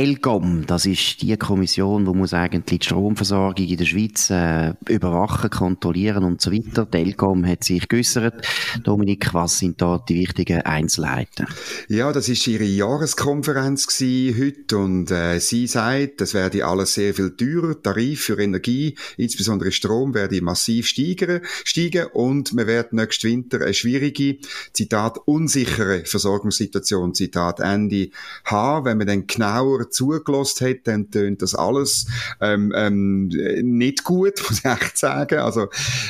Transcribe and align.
ELGOM, 0.00 0.64
das 0.66 0.86
ist 0.86 1.20
die 1.20 1.36
Kommission, 1.36 2.06
die 2.06 2.14
muss 2.14 2.32
eigentlich 2.32 2.80
die 2.80 2.86
Stromversorgung 2.86 3.66
in 3.66 3.76
der 3.76 3.84
Schweiz 3.84 4.30
äh, 4.30 4.72
überwachen, 4.88 5.50
kontrollieren 5.50 6.24
und 6.24 6.40
so 6.40 6.50
weiter. 6.50 6.86
Die 6.86 6.96
ELGOM 6.96 7.46
hat 7.46 7.64
sich 7.64 7.86
geäussert. 7.86 8.46
Dominik, 8.82 9.34
was 9.34 9.58
sind 9.58 9.82
da 9.82 10.02
die 10.08 10.20
wichtigen 10.20 10.62
Einzelheiten? 10.62 11.46
Ja, 11.88 12.12
das 12.12 12.30
ist 12.30 12.46
ihre 12.46 12.64
Jahreskonferenz 12.64 13.86
heute 14.00 14.78
und 14.78 15.10
äh, 15.10 15.38
sie 15.38 15.66
sagt, 15.66 16.22
das 16.22 16.32
werde 16.32 16.64
alles 16.64 16.94
sehr 16.94 17.12
viel 17.12 17.36
teurer. 17.36 17.82
Tarif 17.82 18.22
für 18.22 18.40
Energie, 18.40 18.96
insbesondere 19.18 19.70
Strom, 19.70 20.14
werde 20.14 20.40
massiv 20.40 20.86
steigen, 20.86 21.42
steigen 21.44 22.06
und 22.14 22.56
wir 22.56 22.66
werden 22.66 22.96
nächsten 22.96 23.28
Winter 23.28 23.60
eine 23.60 23.74
schwierige, 23.74 24.38
Zitat, 24.72 25.18
unsichere 25.26 26.06
Versorgungssituation, 26.06 27.12
Zitat 27.12 27.60
Ende 27.60 28.08
haben, 28.46 28.86
wenn 28.86 28.96
man 28.96 29.06
dann 29.06 29.26
genauer 29.26 29.89
Zuhörer 29.90 30.20
zugelassen 30.20 30.68
hat, 30.68 30.76
dann 30.84 31.10
tönt 31.10 31.42
das 31.42 31.54
alles 31.54 32.06
ähm, 32.40 32.72
ähm, 32.74 33.28
nicht 33.62 34.04
gut, 34.04 34.42
muss 34.48 34.60
ich 34.60 34.64
echt 34.64 34.98
sagen. 34.98 35.38
Also 35.38 35.68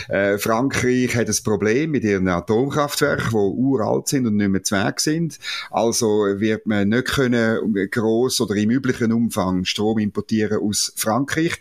äh, 0.08 0.38
Frankreich 0.38 1.14
hat 1.14 1.28
ein 1.28 1.36
Problem 1.44 1.90
mit 1.90 2.04
ihren 2.04 2.28
Atomkraftwerken, 2.28 3.30
die 3.30 3.36
uralt 3.36 4.08
sind 4.08 4.26
und 4.26 4.36
nicht 4.36 4.48
mehr 4.48 4.62
zweck 4.62 5.00
sind. 5.00 5.38
Also 5.70 6.06
wird 6.06 6.66
man 6.66 6.88
nicht 6.88 7.06
können 7.06 7.88
gross 7.90 8.40
oder 8.40 8.54
im 8.56 8.70
üblichen 8.70 9.12
Umfang 9.12 9.64
Strom 9.64 9.98
importieren 9.98 10.60
aus 10.60 10.92
Frankreich. 10.96 11.58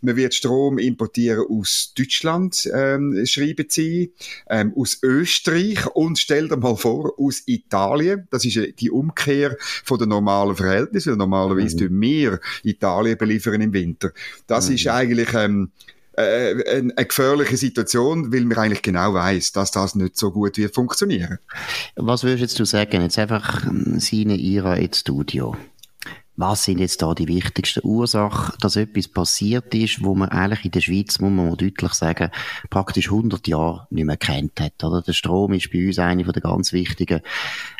Man 0.00 0.16
wird 0.16 0.34
Strom 0.34 0.78
importieren 0.78 1.44
aus 1.48 1.92
Deutschland, 1.96 2.68
ähm, 2.72 3.24
schreiben 3.26 3.66
sie, 3.68 4.12
ähm, 4.48 4.72
aus 4.76 4.98
Österreich 5.02 5.86
und 5.94 6.18
stell 6.18 6.48
dir 6.48 6.56
mal 6.56 6.76
vor, 6.76 7.14
aus 7.18 7.42
Italien. 7.46 8.26
Das 8.30 8.44
ist 8.44 8.80
die 8.80 8.90
Umkehr 8.90 9.56
von 9.84 9.98
den 9.98 10.08
normalen 10.08 10.56
Verhältnissen. 10.56 11.18
Normalerweise 11.58 11.88
mhm. 11.88 12.00
wir 12.00 12.40
Italien 12.62 13.18
beliefern 13.18 13.60
im 13.60 13.72
Winter. 13.72 14.10
Das 14.46 14.68
mhm. 14.68 14.74
ist 14.74 14.86
eigentlich 14.86 15.32
ähm, 15.34 15.70
äh, 16.16 16.50
eine, 16.50 16.64
eine 16.96 17.06
gefährliche 17.06 17.56
Situation, 17.56 18.32
weil 18.32 18.44
man 18.44 18.58
eigentlich 18.58 18.82
genau 18.82 19.14
weiß, 19.14 19.52
dass 19.52 19.70
das 19.70 19.94
nicht 19.94 20.16
so 20.16 20.30
gut 20.30 20.56
wird 20.58 20.74
funktionieren. 20.74 21.38
Was 21.96 22.24
würdest 22.24 22.58
du 22.58 22.64
sagen? 22.64 23.02
Jetzt 23.02 23.18
einfach 23.18 23.66
ähm, 23.66 24.00
seine 24.00 24.36
Ira 24.36 24.74
ins 24.74 25.00
Studio 25.00 25.56
was 26.38 26.62
sind 26.62 26.78
jetzt 26.78 27.02
da 27.02 27.14
die 27.14 27.26
wichtigsten 27.26 27.80
Ursachen, 27.82 28.54
dass 28.60 28.76
etwas 28.76 29.08
passiert 29.08 29.74
ist, 29.74 30.04
wo 30.04 30.14
man 30.14 30.28
eigentlich 30.28 30.66
in 30.66 30.70
der 30.70 30.80
Schweiz, 30.80 31.18
muss 31.18 31.32
man 31.32 31.48
mal 31.48 31.56
deutlich 31.56 31.92
sagen, 31.94 32.30
praktisch 32.70 33.10
100 33.10 33.48
Jahre 33.48 33.88
nicht 33.90 34.04
mehr 34.04 34.16
kennt 34.16 34.60
hat, 34.60 34.84
oder? 34.84 35.02
Der 35.02 35.14
Strom 35.14 35.52
ist 35.52 35.72
bei 35.72 35.84
uns 35.88 35.98
eine 35.98 36.24
von 36.24 36.32
den 36.32 36.42
ganz 36.42 36.72
wichtigen, 36.72 37.22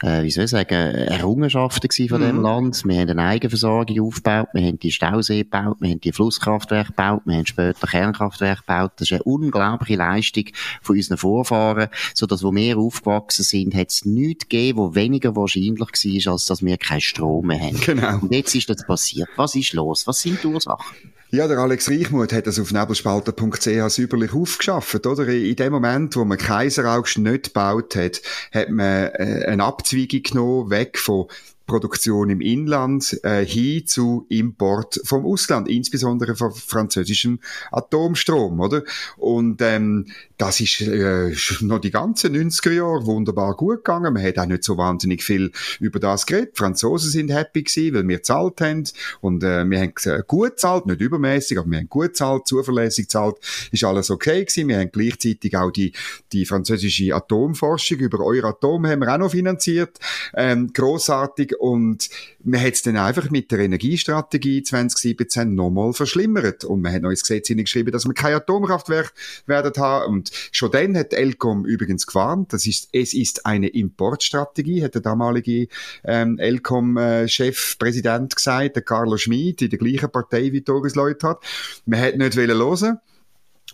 äh, 0.03 0.25
wie 0.25 0.33
soll 0.33 0.45
ich 0.45 0.51
sagen, 0.51 0.75
Errungenschaften 0.75 2.09
von 2.09 2.21
mhm. 2.21 2.27
dem 2.27 2.43
Land. 2.43 2.85
Wir 2.85 2.99
haben 2.99 3.11
eine 3.11 3.23
Eigenversorgung 3.23 4.01
aufgebaut, 4.01 4.49
wir 4.53 4.67
haben 4.67 4.81
die 4.81 4.91
Stausee 4.91 5.45
gebaut, 5.45 5.77
wir 5.79 5.91
haben 5.91 6.01
die 6.01 6.13
Flusskraftwerke 6.13 6.89
gebaut, 6.89 7.23
wir 7.27 7.37
haben 7.37 7.47
später 7.47 7.87
Kernkraftwerke 7.87 8.63
gebaut. 8.63 8.93
Das 8.97 9.09
ist 9.09 9.13
eine 9.13 9.23
unglaubliche 9.23 9.97
Leistung 9.97 10.47
von 10.83 10.97
unseren 10.97 11.17
Vorfahren, 11.17 11.91
so 12.13 12.27
dass, 12.27 12.43
wo 12.43 12.53
wir 12.53 12.77
aufgewachsen 12.77 13.45
sind, 13.45 13.77
hat 13.77 13.91
es 13.91 14.05
nichts 14.05 14.49
gegeben, 14.49 14.79
wo 14.79 14.95
weniger 14.97 15.37
wahrscheinlich 15.37 15.79
war, 15.79 16.33
als 16.33 16.47
dass 16.47 16.65
wir 16.65 16.77
keinen 16.77 17.01
Strom 17.01 17.47
mehr 17.47 17.61
haben. 17.61 17.79
Genau 17.81 18.19
jetzt 18.49 18.69
ist 18.69 18.71
das 18.71 18.87
passiert. 18.87 19.29
Was 19.37 19.55
ist 19.55 19.73
los? 19.73 20.07
Was 20.07 20.21
sind 20.21 20.43
die 20.43 20.47
Ursachen? 20.47 20.97
Ja, 21.31 21.47
der 21.47 21.59
Alex 21.59 21.91
Reichmuth 21.91 22.33
hat 22.33 22.47
das 22.47 22.59
auf 22.59 22.73
nebelspalter.ch 22.73 23.91
sauberlich 23.91 24.33
aufgeschafft, 24.33 25.07
oder? 25.07 25.29
In 25.29 25.57
dem 25.57 25.73
Moment, 25.73 26.17
wo 26.17 26.25
man 26.25 26.39
Kaiseraugst 26.39 27.19
nicht 27.19 27.45
gebaut 27.45 27.97
hat, 27.97 28.23
hat 28.53 28.71
man 28.71 29.09
äh, 29.13 29.45
eine 29.47 29.63
Abzweigung 29.63 30.23
genommen, 30.23 30.71
weg 30.71 30.99
von 30.99 31.27
Produktion 31.69 32.31
im 32.31 32.41
Inland 32.41 33.21
äh, 33.23 33.45
hin 33.45 33.87
zu 33.87 34.27
Import 34.29 35.01
vom 35.05 35.25
Ausland, 35.25 35.69
insbesondere 35.69 36.35
von 36.35 36.53
französischem 36.53 37.39
Atomstrom, 37.71 38.59
oder? 38.59 38.83
Und 39.17 39.63
ähm, 39.63 40.07
das 40.37 40.61
ist 40.61 40.81
äh, 40.81 41.33
noch 41.61 41.79
die 41.79 41.93
ganzen 41.93 42.35
90er 42.35 42.73
Jahre 42.73 43.07
wunderbar 43.07 43.55
gut 43.55 43.85
gegangen. 43.85 44.13
Man 44.13 44.25
hat 44.25 44.39
auch 44.39 44.47
nicht 44.47 44.65
so 44.65 44.77
wahnsinnig 44.77 45.23
viel 45.23 45.53
über 45.79 46.01
das 46.01 46.27
geredet. 46.27 46.59
Franzosen 46.59 47.11
sind 47.11 47.31
happy 47.31 47.63
gewesen, 47.63 47.95
weil 47.95 48.09
wir 48.09 48.23
zahlt 48.25 48.61
haben 48.61 48.85
und 49.21 49.45
äh, 49.45 49.65
wir 49.65 49.81
haben 49.81 49.93
gut 50.27 50.59
zahlt, 50.59 50.87
nicht 50.87 51.01
übermäßig, 51.01 51.59
aber 51.59 51.71
wir 51.71 51.79
haben 51.79 51.89
gut 51.89 52.17
zahlt, 52.17 52.49
zuverlässig 52.49 53.09
zahlt, 53.09 53.37
ist 53.71 53.85
alles 53.85 54.11
okay 54.11 54.45
gewesen. 54.45 54.69
Wir 54.69 54.79
haben 54.79 54.91
gleichzeitig 54.91 55.57
auch 55.57 55.71
die 55.71 55.93
die 56.33 56.47
französische 56.47 57.15
Atomforschung 57.15 57.99
über 57.99 58.21
Euratom 58.21 58.87
haben 58.87 59.01
wir 59.01 59.13
auch 59.13 59.19
noch 59.19 59.31
finanziert, 59.31 59.99
ähm, 60.35 60.73
großartig 60.73 61.58
und 61.59 62.09
man 62.45 62.61
hat 62.61 62.75
es 62.75 62.83
dann 62.83 62.97
einfach 62.97 63.31
mit 63.31 63.51
der 63.51 63.59
Energiestrategie 63.59 64.63
2017 64.63 65.55
nochmal 65.55 65.93
verschlimmert. 65.93 66.65
Und 66.65 66.83
man 66.83 66.93
hat 66.93 67.03
ins 67.03 67.23
Gesetz 67.23 67.49
hineingeschrieben, 67.49 67.93
dass 67.93 68.07
wir 68.07 68.15
kein 68.15 68.35
Atomkraftwerk 68.35 69.13
werden 69.47 69.73
haben. 69.77 70.13
Und 70.13 70.31
schon 70.53 70.71
dann 70.71 70.97
hat 70.97 71.13
Elcom 71.13 71.67
übrigens 71.67 72.07
gewarnt, 72.07 72.53
das 72.53 72.67
ist, 72.67 72.89
es 72.93 73.13
ist 73.13 73.45
eine 73.45 73.69
Importstrategie, 73.69 74.85
hat 74.85 74.95
der 74.95 75.03
damalige 75.03 75.69
ähm, 76.05 76.39
Elcom-Chef, 76.39 77.73
äh, 77.75 77.77
Präsident 77.79 78.37
gesagt, 78.37 78.77
der 78.77 78.83
Carlo 78.83 79.17
Schmid, 79.17 79.63
in 79.63 79.71
der 79.71 79.79
gleichen 79.79 80.11
Partei 80.11 80.53
wie 80.53 80.61
Doris 80.61 80.95
Leuthard. 80.95 81.43
Man 81.87 82.01
hat 82.01 82.17
nicht 82.17 82.37
hören 82.37 82.99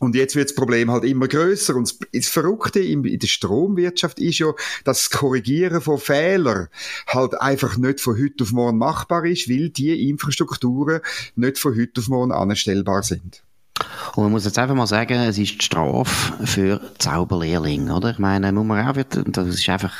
und 0.01 0.15
jetzt 0.17 0.35
wird 0.35 0.49
das 0.49 0.55
Problem 0.55 0.91
halt 0.91 1.05
immer 1.05 1.29
größer. 1.29 1.77
Und 1.77 1.95
das 2.13 2.27
Verrückte 2.27 2.81
in 2.81 3.03
der 3.03 3.27
Stromwirtschaft 3.27 4.19
ist 4.19 4.39
ja, 4.39 4.53
dass 4.85 5.09
das 5.09 5.11
Korrigieren 5.11 5.81
von 5.81 5.99
Fehlern 5.99 6.69
halt 7.07 7.41
einfach 7.41 7.77
nicht 7.77 8.01
von 8.01 8.21
heute 8.21 8.45
auf 8.45 8.53
morgen 8.53 8.79
machbar 8.79 9.25
ist, 9.25 9.49
weil 9.49 9.71
die 9.71 10.09
Infrastrukturen 10.09 11.01
nicht 11.37 11.59
von 11.59 11.77
heute 11.79 12.01
auf 12.01 12.09
morgen 12.09 12.33
anstellbar 12.33 13.03
sind. 13.03 13.43
Und 14.15 14.23
man 14.23 14.33
muss 14.33 14.45
jetzt 14.45 14.59
einfach 14.61 14.77
mal 14.77 14.87
sagen, 14.87 15.15
es 15.15 15.39
ist 15.39 15.61
die 15.61 15.65
Strafe 15.65 16.47
für 16.47 16.81
Zauberlehrling, 16.99 17.91
oder? 17.91 18.11
Ich 18.11 18.21
meine, 18.21 18.53
muss 18.53 18.65
man 18.65 18.87
auch, 18.87 18.95
das 19.03 19.47
ist 19.49 19.69
einfach 19.69 19.93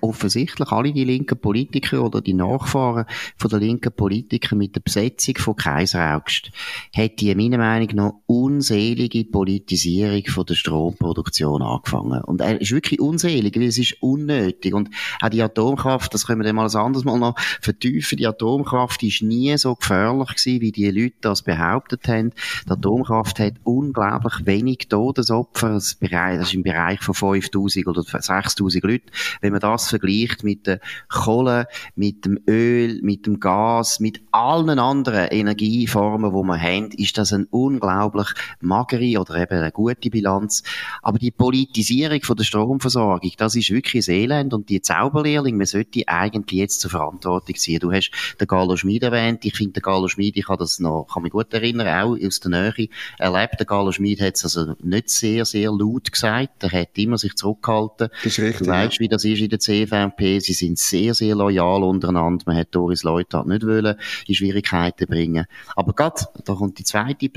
offensichtlich, 0.00 0.70
alle 0.70 0.92
die 0.92 1.02
linken 1.02 1.36
Politiker 1.36 2.04
oder 2.04 2.20
die 2.20 2.34
Nachfahren 2.34 3.06
von 3.36 3.50
der 3.50 3.58
linken 3.58 3.92
Politiker 3.92 4.54
mit 4.54 4.76
der 4.76 4.80
Besetzung 4.80 5.36
von 5.38 5.56
Kaiser 5.56 6.14
August, 6.14 6.52
hat 6.96 7.18
die, 7.18 7.34
meiner 7.34 7.58
Meinung 7.58 7.88
nach, 7.94 8.12
unselige 8.26 9.24
Politisierung 9.24 10.24
von 10.26 10.46
der 10.46 10.54
Stromproduktion 10.54 11.62
angefangen. 11.62 12.22
Und 12.22 12.40
er 12.40 12.60
ist 12.60 12.70
wirklich 12.70 13.00
unselig, 13.00 13.56
weil 13.56 13.64
es 13.64 13.78
ist 13.78 14.00
unnötig. 14.00 14.72
Und 14.72 14.90
auch 15.20 15.30
die 15.30 15.42
Atomkraft, 15.42 16.14
das 16.14 16.26
können 16.26 16.40
wir 16.40 16.44
dann 16.44 16.56
mal 16.56 16.68
ein 16.68 16.76
anderes 16.76 17.04
Mal 17.04 17.18
noch 17.18 17.36
vertiefen, 17.60 18.18
die 18.18 18.26
Atomkraft 18.28 19.02
ist 19.02 19.22
nie 19.22 19.56
so 19.58 19.74
gefährlich 19.74 20.28
gewesen, 20.28 20.60
wie 20.60 20.70
die 20.70 20.90
Leute 20.92 21.16
das 21.20 21.42
behauptet 21.42 22.06
haben. 22.06 22.30
Die 22.66 22.70
Atomkraft 22.70 23.15
Atomkraft 23.16 23.38
hat 23.38 23.54
unglaublich 23.64 24.44
wenig 24.44 24.88
Todesopfer. 24.88 25.70
Das 25.70 25.96
ist 26.00 26.54
im 26.54 26.62
Bereich 26.62 27.00
von 27.00 27.14
5000 27.14 27.86
oder 27.86 28.02
6000 28.02 28.84
Leuten. 28.84 29.06
Wenn 29.40 29.52
man 29.52 29.60
das 29.60 29.88
vergleicht 29.88 30.44
mit 30.44 30.66
der 30.66 30.80
Kohle, 31.08 31.66
mit 31.94 32.24
dem 32.24 32.38
Öl, 32.48 33.00
mit 33.02 33.26
dem 33.26 33.40
Gas, 33.40 34.00
mit 34.00 34.20
allen 34.32 34.78
anderen 34.78 35.28
Energieformen, 35.28 36.30
die 36.30 36.46
wir 36.46 36.60
haben, 36.60 36.90
ist 36.92 37.16
das 37.18 37.32
eine 37.32 37.46
unglaublich 37.50 38.28
magere 38.60 39.20
oder 39.20 39.36
eben 39.36 39.58
eine 39.58 39.72
gute 39.72 40.10
Bilanz. 40.10 40.62
Aber 41.02 41.18
die 41.18 41.30
Politisierung 41.30 42.20
von 42.22 42.36
der 42.36 42.44
Stromversorgung, 42.44 43.32
das 43.38 43.56
ist 43.56 43.70
wirklich 43.70 44.08
ein 44.08 44.14
Elend 44.14 44.54
und 44.54 44.68
die 44.68 44.80
Zauberlehrling, 44.80 45.56
man 45.56 45.66
sollte 45.66 46.06
eigentlich 46.06 46.60
jetzt 46.60 46.80
zur 46.80 46.90
Verantwortung 46.90 47.56
ziehen. 47.56 47.80
Du 47.80 47.92
hast 47.92 48.10
den 48.40 48.46
Carlo 48.46 48.76
Schmid 48.76 49.02
erwähnt. 49.02 49.44
Ich 49.44 49.56
finde, 49.56 49.74
der 49.74 49.82
Carlo 49.82 50.08
Schmid, 50.08 50.36
ich 50.36 50.46
kann 50.46 50.58
das 50.58 50.78
noch, 50.78 51.06
kann 51.12 51.22
mich 51.22 51.32
gut 51.32 51.52
erinnern, 51.52 51.86
auch 51.88 52.16
aus 52.16 52.40
der 52.40 52.50
Nähe 52.50 52.88
erlebt. 53.18 53.54
Der 53.58 53.66
Carlo 53.66 53.92
Schmid 53.92 54.20
hat 54.20 54.34
es 54.36 54.44
also 54.44 54.74
nicht 54.82 55.10
sehr, 55.10 55.44
sehr 55.44 55.70
laut 55.70 56.10
gesagt. 56.10 56.62
Er 56.64 56.72
hat 56.72 56.96
immer 56.96 57.18
sich 57.18 57.34
zurückgehalten. 57.34 58.08
Das 58.22 58.26
ist 58.26 58.38
richtig. 58.38 58.66
Du 58.66 58.72
weißt, 58.72 58.94
ja. 58.94 59.00
wie 59.00 59.08
das 59.08 59.24
ist 59.24 59.40
in 59.40 59.48
der 59.48 59.58
CVP. 59.58 60.40
Sie 60.40 60.52
sind 60.52 60.78
sehr, 60.78 61.14
sehr 61.14 61.34
loyal 61.34 61.82
untereinander. 61.82 62.44
Man 62.46 62.56
hat 62.56 62.68
Doris 62.70 63.02
Leuthard 63.02 63.46
nicht 63.46 63.66
wollen 63.66 63.96
in 64.26 64.34
Schwierigkeiten 64.34 65.06
bringen. 65.06 65.46
Aber 65.74 65.92
gerade, 65.92 66.22
da 66.44 66.54
kommt 66.54 66.78
die 66.78 66.84
zweite 66.84 67.30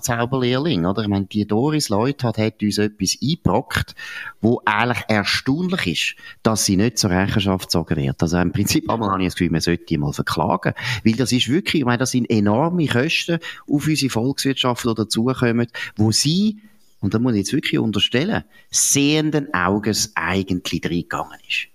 Zauberlehrling, 0.00 0.86
oder? 0.86 1.02
Ich 1.02 1.08
meine, 1.08 1.26
die 1.26 1.46
Doris 1.46 1.88
Leuthard 1.88 2.38
hat 2.38 2.62
uns 2.62 2.78
etwas 2.78 3.16
eingebrockt, 3.22 3.94
wo 4.40 4.60
eigentlich 4.64 5.04
erstaunlich 5.08 5.86
ist, 5.86 6.16
dass 6.42 6.64
sie 6.64 6.76
nicht 6.76 6.98
zur 6.98 7.10
Rechenschaft 7.10 7.66
gezogen 7.66 7.96
wird. 7.96 8.22
Also 8.22 8.38
im 8.38 8.52
Prinzip 8.52 8.90
einmal 8.90 9.10
habe 9.12 9.22
ich 9.22 9.28
das 9.28 9.34
Gefühl, 9.36 9.50
man 9.50 9.60
sollte 9.60 9.84
die 9.84 9.98
mal 9.98 10.12
verklagen. 10.12 10.74
Weil 11.04 11.14
das 11.14 11.32
ist 11.32 11.48
wirklich, 11.48 11.80
ich 11.80 11.86
meine, 11.86 11.98
das 11.98 12.10
sind 12.10 12.30
enorme 12.30 12.86
Kosten 12.86 13.38
auf 13.68 13.86
unsere 13.86 14.10
Volkswirtschaft, 14.10 14.84
die 14.84 15.05
dazukommen, 15.06 15.68
wo 15.96 16.12
sie 16.12 16.60
und 17.00 17.14
da 17.14 17.18
muss 17.18 17.34
ich 17.34 17.38
jetzt 17.38 17.52
wirklich 17.52 17.78
unterstellen, 17.78 18.44
sehenden 18.70 19.52
Auges 19.54 20.12
eigentlich 20.14 20.84
reingegangen 20.84 21.38
ist. 21.48 21.68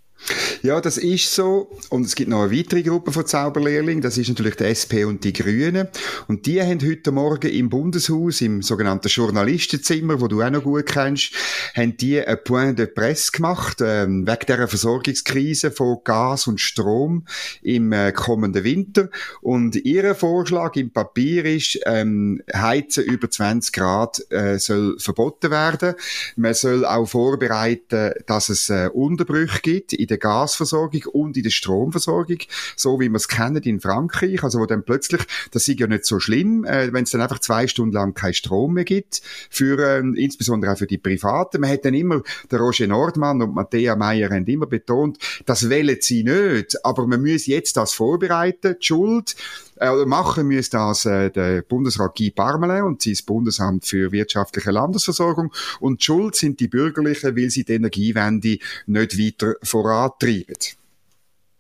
Ja, 0.62 0.80
das 0.80 0.98
ist 0.98 1.34
so. 1.34 1.72
Und 1.90 2.06
es 2.06 2.16
gibt 2.16 2.30
noch 2.30 2.44
eine 2.44 2.56
weitere 2.56 2.84
Gruppe 2.84 3.12
von 3.12 3.26
Zauberlehrlingen. 3.26 4.02
Das 4.02 4.18
ist 4.18 4.30
natürlich 4.30 4.56
die 4.56 4.66
SP 4.70 5.06
und 5.06 5.24
die 5.24 5.34
Grünen. 5.34 5.88
Und 6.28 6.46
die 6.46 6.62
haben 6.62 6.80
heute 6.88 7.12
Morgen 7.12 7.50
im 7.50 7.70
Bundeshaus, 7.70 8.42
im 8.42 8.62
sogenannten 8.62 9.08
Journalistenzimmer, 9.08 10.22
wo 10.22 10.28
du 10.28 10.42
auch 10.42 10.52
noch 10.52 10.64
gut 10.64 10.86
kennst, 10.86 11.34
haben 11.76 11.98
die 11.98 12.22
ein 12.22 12.44
Point 12.44 12.78
de 12.78 12.88
Presse 12.88 13.32
gemacht, 13.32 13.80
ähm, 13.82 14.28
wegen 14.28 14.46
dieser 14.48 14.68
Versorgungskrise 14.68 15.72
von 15.72 15.98
Gas 16.04 16.48
und 16.48 16.62
Strom 16.62 17.26
im 17.64 17.92
äh, 17.92 18.12
kommenden 18.12 18.64
Winter. 18.64 19.10
Und 19.42 19.76
ihr 19.76 20.14
Vorschlag 20.14 20.76
im 20.76 20.92
Papier 20.92 21.46
ist, 21.46 21.80
ähm, 21.86 22.42
Heizen 22.54 23.04
über 23.06 23.30
20 23.30 23.74
Grad 23.74 24.22
äh, 24.30 24.60
soll 24.60 24.98
verboten 25.00 25.50
werden. 25.50 25.96
Man 26.36 26.54
soll 26.54 26.86
auch 26.86 27.08
vorbereiten, 27.08 28.12
dass 28.28 28.50
es 28.50 28.70
äh, 28.70 28.90
Unterbrüche 28.94 29.60
gibt 29.62 29.94
in 29.94 30.11
der 30.12 30.20
Gasversorgung 30.20 31.04
und 31.12 31.38
in 31.38 31.44
der 31.44 31.50
Stromversorgung, 31.50 32.38
so 32.76 33.00
wie 33.00 33.10
wir 33.10 33.16
es 33.16 33.28
kennen 33.28 33.64
in 33.64 33.80
Frankreich, 33.80 34.44
also 34.44 34.60
wo 34.60 34.66
dann 34.66 34.84
plötzlich, 34.84 35.22
das 35.52 35.68
ist 35.68 35.80
ja 35.80 35.88
nicht 35.88 36.06
so 36.06 36.20
schlimm, 36.20 36.66
äh, 36.66 36.94
wenn 36.94 37.04
es 37.04 37.12
dann 37.12 37.22
einfach 37.22 37.40
zwei 37.40 37.68
Stunden 37.68 37.94
lang 37.94 38.14
keinen 38.14 38.34
Strom 38.34 38.74
mehr 38.74 38.84
gibt, 38.84 39.22
für, 39.50 39.80
äh, 39.80 40.00
insbesondere 40.22 40.74
auch 40.74 40.78
für 40.78 40.88
die 40.88 40.98
Privaten. 40.98 41.62
Man 41.62 41.70
hat 41.70 41.86
dann 41.86 41.94
immer, 41.94 42.22
der 42.52 42.60
Roger 42.60 42.88
Nordmann 42.88 43.42
und 43.42 43.56
Matthäa 43.56 43.96
Meyer 43.96 44.30
haben 44.30 44.46
immer 44.46 44.68
betont, 44.68 45.18
das 45.46 45.70
wollen 45.70 45.98
sie 46.02 46.24
nicht, 46.24 46.86
aber 46.86 47.08
man 47.08 47.22
muss 47.22 47.48
jetzt 47.48 47.78
das 47.78 47.94
vorbereiten, 47.94 48.76
die 48.80 48.86
Schuld, 48.86 49.36
äh, 49.82 50.06
machen 50.06 50.48
müsste 50.48 50.78
das 50.78 51.06
äh, 51.06 51.32
der 51.32 51.64
Bundesrat 51.64 52.16
Guy 52.16 52.30
Parmelin 52.30 52.84
und 52.84 53.02
sein 53.02 53.18
Bundesamt 53.26 53.86
für 53.86 54.12
wirtschaftliche 54.12 54.70
Landesversorgung 54.70 55.52
und 55.80 56.04
Schuld 56.04 56.36
sind 56.36 56.60
die 56.60 56.68
Bürgerlichen, 56.68 57.36
weil 57.36 57.50
sie 57.50 57.64
die 57.64 57.74
Energiewende 57.74 58.60
nicht 58.86 59.18
weiter 59.18 59.56
vorantreiben. 59.64 60.56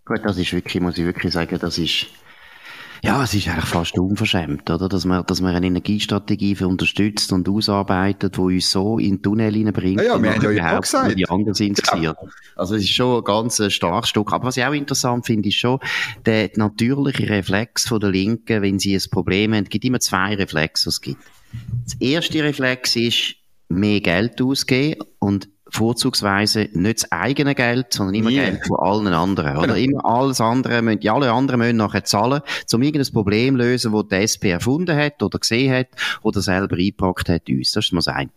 Gut, 0.05 0.21
das 0.23 0.37
ist 0.37 0.53
wirklich, 0.53 0.81
muss 0.81 0.97
ich 0.97 1.05
wirklich 1.05 1.33
sagen, 1.33 1.57
das 1.59 1.77
ist 1.77 2.07
ja, 3.03 3.23
es 3.23 3.33
ist 3.33 3.47
eigentlich 3.47 3.65
fast 3.65 3.97
unverschämt, 3.97 4.69
oder? 4.69 4.87
Dass 4.87 5.05
man, 5.05 5.25
dass 5.25 5.41
man 5.41 5.55
eine 5.55 5.65
Energiestrategie 5.65 6.55
für 6.55 6.67
unterstützt 6.67 7.31
und 7.33 7.49
ausarbeitet, 7.49 8.37
die 8.37 8.41
uns 8.41 8.71
so 8.71 8.99
in 8.99 9.15
den 9.15 9.23
Tunnel 9.23 9.53
hineinbringt. 9.53 10.01
Ja, 10.01 10.17
ja 10.17 10.21
wir 10.21 10.35
haben 10.35 10.55
ja 10.55 10.77
auch 10.77 10.81
gesagt. 10.81 11.17
Die 11.17 11.27
anderen 11.27 11.55
sind 11.55 11.81
ja. 11.99 12.15
Also, 12.55 12.75
es 12.75 12.83
ist 12.83 12.93
schon 12.93 13.17
ein 13.17 13.23
ganz 13.23 13.61
starkes 13.73 14.09
Stück. 14.09 14.31
Aber 14.31 14.47
was 14.47 14.57
ich 14.57 14.65
auch 14.65 14.73
interessant 14.73 15.25
finde, 15.25 15.49
ist 15.49 15.55
schon 15.55 15.79
der 16.25 16.51
natürliche 16.55 17.27
Reflex 17.27 17.87
von 17.87 17.99
der 17.99 18.11
Linken, 18.11 18.61
wenn 18.61 18.77
sie 18.77 18.95
ein 18.95 19.01
Problem 19.09 19.53
haben. 19.53 19.63
Es 19.63 19.69
gibt 19.69 19.85
immer 19.85 19.99
zwei 19.99 20.35
Reflexe, 20.35 20.85
die 20.85 20.89
es 20.89 21.01
gibt. 21.01 21.23
Das 21.85 21.95
erste 21.99 22.43
Reflex 22.43 22.95
ist, 22.95 23.35
mehr 23.67 24.01
Geld 24.01 24.41
ausgeben 24.41 25.01
und 25.19 25.49
vorzugsweise 25.71 26.69
nicht 26.73 27.03
das 27.03 27.11
eigene 27.11 27.55
Geld, 27.55 27.93
sondern 27.93 28.15
immer 28.15 28.29
yeah. 28.29 28.49
Geld 28.49 28.67
von 28.67 28.77
allen 28.79 29.07
anderen. 29.07 29.57
Oder 29.57 29.75
genau. 29.75 29.79
immer 29.79 30.05
alles 30.05 30.41
andere, 30.41 30.81
müssen, 30.81 31.07
alle 31.07 31.31
anderen 31.31 31.59
müssen 31.59 31.77
nachher 31.77 32.03
zahlen, 32.03 32.41
um 32.73 32.81
irgendein 32.81 33.13
Problem 33.13 33.55
zu 33.55 33.63
lösen, 33.63 33.93
das 33.93 34.07
die 34.09 34.15
SP 34.19 34.43
erfunden 34.51 34.97
hat 34.97 35.23
oder 35.23 35.39
gesehen 35.39 35.73
hat 35.73 35.87
oder 36.21 36.41
selber 36.41 36.75
eingepackt 36.75 37.29
hat 37.29 37.49
uns. 37.49 37.71
Das 37.71 37.85
ist 37.85 37.93
das 37.93 38.07
eine. 38.09 38.29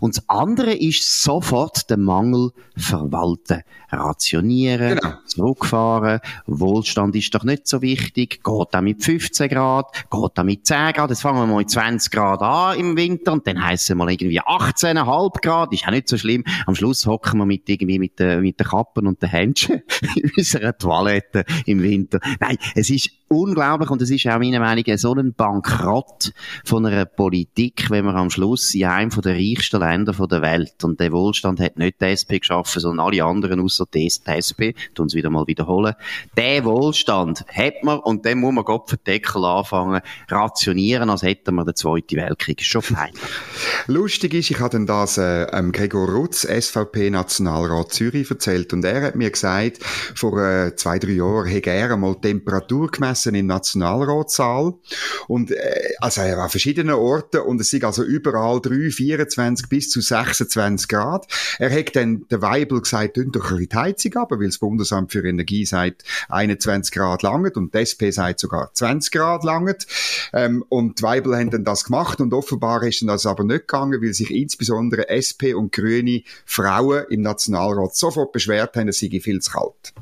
Und 0.00 0.16
das 0.16 0.28
andere 0.28 0.74
ist 0.74 1.22
sofort 1.22 1.90
den 1.90 2.02
Mangel 2.02 2.52
verwalten. 2.76 3.62
Rationieren, 3.90 4.98
genau. 4.98 5.14
zurückfahren, 5.26 6.20
Wohlstand 6.46 7.14
ist 7.14 7.34
doch 7.34 7.44
nicht 7.44 7.68
so 7.68 7.82
wichtig, 7.82 8.42
geht 8.42 8.68
da 8.72 8.80
mit 8.80 9.02
15 9.02 9.48
Grad, 9.48 9.92
geht 10.10 10.30
da 10.34 10.42
mit 10.42 10.66
10 10.66 10.92
Grad, 10.92 11.10
jetzt 11.10 11.22
fangen 11.22 11.38
wir 11.38 11.46
mal 11.46 11.58
mit 11.58 11.70
20 11.70 12.10
Grad 12.10 12.42
an 12.42 12.78
im 12.78 12.96
Winter 12.96 13.32
und 13.32 13.46
dann 13.46 13.62
heisst 13.62 13.88
es 13.88 13.96
mal 13.96 14.10
irgendwie 14.10 14.40
18,5 14.40 15.40
Grad, 15.40 15.72
ist 15.72 15.86
auch 15.86 15.92
nicht 15.92 16.08
so 16.08 16.18
schlimm. 16.18 16.44
Am 16.66 16.75
Schluss 16.76 17.06
hocken 17.06 17.38
wir 17.38 17.46
mit 17.46 17.68
irgendwie 17.68 17.98
mit 17.98 18.18
den, 18.18 18.40
mit 18.42 18.60
den 18.60 18.66
Kappen 18.66 19.06
und 19.06 19.20
den 19.22 19.30
Händchen 19.30 19.82
in 20.14 20.30
unserer 20.36 20.76
Toilette 20.76 21.44
im 21.66 21.82
Winter. 21.82 22.20
Nein, 22.40 22.58
es 22.74 22.90
ist 22.90 23.10
unglaublich 23.28 23.90
und 23.90 24.00
es 24.02 24.10
ist 24.10 24.26
auch 24.26 24.38
meiner 24.38 24.60
Meinung 24.60 24.84
nach 24.86 24.98
so 24.98 25.14
ein 25.14 25.34
Bankrott 25.34 26.32
von 26.64 26.86
einer 26.86 27.04
Politik, 27.04 27.90
wenn 27.90 28.04
man 28.04 28.16
am 28.16 28.30
Schluss 28.30 28.74
in 28.74 28.84
einem 28.84 29.10
der 29.10 29.34
reichsten 29.34 29.80
Länder 29.80 30.12
der 30.12 30.42
Welt 30.42 30.84
und 30.84 31.00
der 31.00 31.10
Wohlstand 31.12 31.60
hat 31.60 31.76
nicht 31.76 32.00
die 32.00 32.06
SP 32.14 32.38
geschaffen, 32.38 32.80
sondern 32.80 33.06
alle 33.06 33.24
anderen 33.24 33.60
außer 33.60 33.84
die 33.92 34.06
SP, 34.06 34.74
tun 34.94 35.06
es 35.06 35.14
wieder 35.14 35.30
mal 35.30 35.46
wiederholen. 35.46 35.94
Der 36.36 36.64
Wohlstand 36.64 37.44
hat 37.52 37.82
man 37.82 37.98
und 37.98 38.24
dann 38.26 38.38
muss 38.38 38.54
man 38.54 38.64
Gott 38.64 38.96
Deckel 39.06 39.44
anfangen 39.44 40.00
rationieren, 40.28 41.10
als 41.10 41.22
hätten 41.22 41.54
wir 41.54 41.64
den 41.64 41.74
Zweiten 41.74 42.16
Weltkrieg. 42.16 42.60
Ist 42.60 42.68
schon 42.68 42.82
fein. 42.82 43.10
Lustig 43.88 44.34
ist, 44.34 44.50
ich 44.50 44.60
habe 44.60 44.70
dann 44.70 44.86
das 44.86 45.18
äh, 45.18 45.44
ähm, 45.52 45.72
Gregor 45.72 46.08
Rutz, 46.08 46.42
SVP-Nationalrat 46.42 47.92
Zürich, 47.92 48.30
erzählt 48.30 48.72
und 48.72 48.84
er 48.84 49.02
hat 49.02 49.16
mir 49.16 49.30
gesagt, 49.30 49.82
vor 50.14 50.38
äh, 50.38 50.76
zwei, 50.76 50.98
drei 50.98 51.12
Jahren 51.12 51.46
hätte 51.46 51.70
er 51.70 51.92
einmal 51.92 52.14
Temperatur 52.16 52.90
gemessen 52.90 53.15
gemessen 53.16 53.34
im 53.34 53.46
Nationalratssaal. 53.46 54.74
Und, 55.28 55.50
äh, 55.50 55.94
also 56.00 56.20
er 56.20 56.36
war 56.36 56.44
an 56.44 56.50
verschiedenen 56.50 56.94
Orten 56.94 57.40
und 57.40 57.60
es 57.60 57.70
sind 57.70 57.84
also 57.84 58.02
überall 58.04 58.60
3, 58.60 58.90
24 58.90 59.68
bis 59.68 59.90
zu 59.90 60.00
26 60.00 60.88
Grad. 60.88 61.26
Er 61.58 61.70
hat 61.70 61.96
dann 61.96 62.26
der 62.30 62.42
Weibel 62.42 62.80
gesagt, 62.80 63.14
tun 63.14 63.32
doch 63.32 63.56
die 63.56 63.68
Heizung 63.74 64.14
ab, 64.14 64.30
weil 64.30 64.46
das 64.46 64.58
Bundesamt 64.58 65.12
für 65.12 65.26
Energie 65.26 65.64
sagt 65.64 66.04
21 66.28 66.92
Grad 66.92 67.22
langet 67.22 67.56
und 67.56 67.74
die 67.74 67.78
SP 67.80 68.10
sagt 68.10 68.40
sogar 68.40 68.70
20 68.72 69.12
Grad 69.12 69.44
langet. 69.44 69.86
Ähm, 70.32 70.64
und 70.68 70.98
die 70.98 71.02
Weibel 71.02 71.36
haben 71.36 71.50
dann 71.50 71.64
das 71.64 71.84
gemacht 71.84 72.20
und 72.20 72.32
offenbar 72.32 72.82
ist 72.82 73.02
das 73.06 73.26
aber 73.26 73.44
nicht 73.44 73.68
gegangen, 73.68 74.02
weil 74.02 74.12
sich 74.12 74.30
insbesondere 74.30 75.08
SP 75.08 75.54
und 75.54 75.72
Grüne 75.72 76.22
Frauen 76.44 77.04
im 77.10 77.22
Nationalrat 77.22 77.96
sofort 77.96 78.32
beschwert 78.32 78.76
haben, 78.76 78.88
es 78.88 78.98
sei 78.98 79.20
viel 79.20 79.40
zu 79.40 79.52
kalt. 79.52 79.94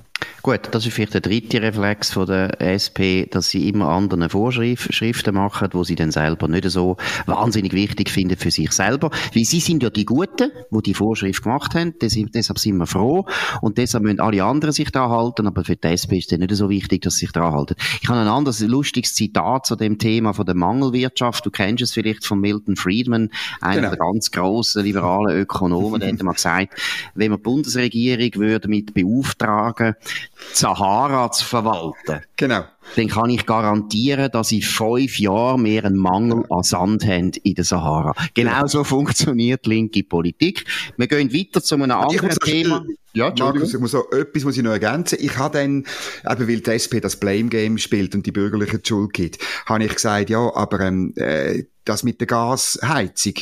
Gut, 0.44 0.60
das 0.72 0.84
ist 0.84 0.92
vielleicht 0.92 1.14
der 1.14 1.22
dritte 1.22 1.62
Reflex 1.62 2.12
von 2.12 2.26
der 2.26 2.60
SP, 2.60 3.24
dass 3.24 3.48
sie 3.48 3.66
immer 3.66 3.88
anderen 3.88 4.28
Vorschriften 4.28 5.34
machen, 5.34 5.68
wo 5.72 5.84
sie 5.84 5.94
dann 5.94 6.10
selber 6.10 6.48
nicht 6.48 6.68
so 6.68 6.98
wahnsinnig 7.24 7.72
wichtig 7.72 8.10
finden 8.10 8.36
für 8.36 8.50
sich 8.50 8.70
selber. 8.72 9.08
Weil 9.34 9.44
sie 9.46 9.60
sind 9.60 9.82
ja 9.82 9.88
die 9.88 10.04
Guten, 10.04 10.50
die 10.70 10.82
die 10.82 10.92
Vorschrift 10.92 11.44
gemacht 11.44 11.74
haben, 11.74 11.94
deshalb 11.98 12.58
sind 12.58 12.76
wir 12.76 12.86
froh 12.86 13.24
und 13.62 13.78
deshalb 13.78 14.04
müssen 14.04 14.20
alle 14.20 14.44
anderen 14.44 14.74
sich 14.74 14.90
da 14.90 15.08
halten, 15.08 15.46
aber 15.46 15.64
für 15.64 15.76
die 15.76 15.88
SP 15.88 16.20
ist 16.20 16.30
es 16.30 16.38
nicht 16.38 16.54
so 16.54 16.68
wichtig, 16.68 17.00
dass 17.00 17.14
sie 17.14 17.20
sich 17.20 17.32
da 17.32 17.50
halten. 17.50 17.76
Ich 18.02 18.08
habe 18.10 18.20
ein 18.20 18.28
anderes 18.28 18.60
lustiges 18.60 19.14
Zitat 19.14 19.64
zu 19.64 19.76
dem 19.76 19.96
Thema 19.96 20.34
von 20.34 20.44
der 20.44 20.56
Mangelwirtschaft. 20.56 21.46
Du 21.46 21.50
kennst 21.50 21.82
es 21.82 21.92
vielleicht 21.92 22.26
von 22.26 22.38
Milton 22.40 22.76
Friedman, 22.76 23.30
einer 23.62 23.76
genau. 23.76 23.88
der 23.88 23.98
ganz 23.98 24.30
grossen 24.30 24.84
liberalen 24.84 25.38
Ökonomen, 25.38 26.00
der 26.00 26.12
hat 26.12 26.22
mal 26.22 26.32
gesagt, 26.32 26.78
wenn 27.14 27.30
man 27.30 27.38
die 27.38 27.44
Bundesregierung 27.44 28.34
würde 28.34 28.68
mit 28.68 28.92
beauftragen, 28.92 29.94
Sahara 30.52 31.30
zu 31.30 31.44
verwalten. 31.44 32.20
Genau. 32.36 32.64
Dann 32.96 33.08
kann 33.08 33.30
ich 33.30 33.46
garantieren, 33.46 34.30
dass 34.30 34.52
in 34.52 34.62
fünf 34.62 35.18
Jahren 35.18 35.62
mehr 35.62 35.84
einen 35.84 35.96
Mangel 35.96 36.44
an 36.50 36.62
Sand 36.62 37.04
haben 37.06 37.32
in 37.42 37.54
der 37.54 37.64
Sahara. 37.64 38.14
Genau 38.34 38.66
so 38.66 38.84
funktioniert 38.84 39.66
linke 39.66 40.02
Politik. 40.02 40.64
Wir 40.96 41.06
gehen 41.06 41.32
weiter 41.32 41.62
zu 41.62 41.76
einem 41.76 41.90
anderen 41.90 42.30
Thema. 42.30 42.84
Ja, 43.14 43.32
Markus, 43.38 43.72
ich 43.72 43.80
muss 43.80 43.92
so, 43.92 44.10
etwas 44.10 44.42
muss 44.44 44.56
ich 44.56 44.62
noch 44.64 44.72
ergänzen. 44.72 45.18
Ich 45.20 45.38
habe 45.38 45.58
dann, 45.58 45.84
eben 46.28 46.48
weil 46.48 46.60
die 46.60 46.70
SP 46.74 46.98
das 47.00 47.16
Blame 47.16 47.44
Game 47.44 47.78
spielt 47.78 48.14
und 48.14 48.26
die 48.26 48.32
bürgerliche 48.32 48.80
Schuld 48.82 49.12
gibt, 49.12 49.38
habe 49.66 49.84
ich 49.84 49.94
gesagt, 49.94 50.30
ja, 50.30 50.52
aber 50.54 50.80
ähm, 50.80 51.14
äh, 51.16 51.62
das 51.84 52.02
mit 52.02 52.20
der 52.20 52.26
Gasheizung, 52.26 53.34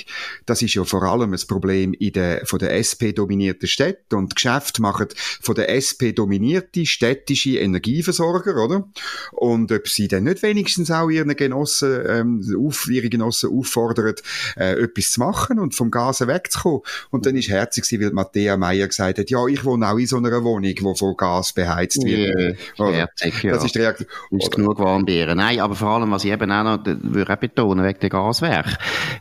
das 0.46 0.62
ist 0.62 0.74
ja 0.74 0.84
vor 0.84 1.02
allem 1.02 1.32
ein 1.32 1.40
Problem 1.46 1.92
in 1.94 2.12
der, 2.12 2.46
von 2.46 2.58
der 2.58 2.76
SP 2.76 3.12
dominierten 3.12 3.68
Städte 3.68 4.16
und 4.16 4.34
Geschäfte 4.34 4.82
machen 4.82 5.08
von 5.40 5.54
der 5.54 5.70
SP 5.74 6.12
dominierte 6.12 6.86
städtische 6.86 7.58
Energieversorger, 7.58 8.56
oder? 8.56 8.88
Und 9.32 9.72
ob 9.72 9.88
sie 9.88 10.08
dann 10.08 10.24
nicht 10.24 10.42
wenigstens 10.42 10.90
auch 10.90 11.08
ihren 11.08 11.36
Genossen, 11.36 12.02
ähm, 12.06 12.56
auf, 12.58 12.88
ihre 12.88 13.08
Genossen 13.08 13.50
auffordern, 13.50 14.14
äh, 14.56 14.82
etwas 14.82 15.12
zu 15.12 15.20
machen 15.20 15.58
und 15.58 15.74
vom 15.74 15.90
Gas 15.90 16.26
wegzukommen. 16.26 16.82
Und 17.10 17.26
dann 17.26 17.36
ist 17.36 17.48
herzig, 17.48 17.84
weil 18.00 18.12
Matthäa 18.12 18.56
Meyer 18.56 18.88
gesagt 18.88 19.18
hat, 19.18 19.30
ja, 19.30 19.46
ich 19.46 19.64
wohne 19.64 19.88
auch 19.88 19.98
in 19.98 20.06
so 20.06 20.16
einer 20.16 20.42
Wohnung, 20.42 20.62
die 20.62 20.94
von 20.96 21.16
Gas 21.16 21.52
beheizt 21.52 22.02
wird. 22.04 22.56
Yeah, 22.78 22.92
herzig, 22.92 23.42
ja. 23.42 23.52
Das 23.52 23.64
ist 23.64 23.74
die 23.74 23.78
Reaktion. 23.80 24.08
Ist 24.30 24.50
genug 24.50 24.78
Warmbeeren. 24.78 25.36
Nein, 25.36 25.60
aber 25.60 25.74
vor 25.74 25.88
allem, 25.88 26.10
was 26.10 26.24
ich 26.24 26.30
eben 26.30 26.50
auch 26.50 26.64
noch, 26.64 26.84
würde 26.84 27.32
auch 27.32 27.36
betonen, 27.38 27.84
wegen 27.84 28.00
der 28.00 28.10
Gas 28.10 28.31
Gaswerk. 28.32 28.66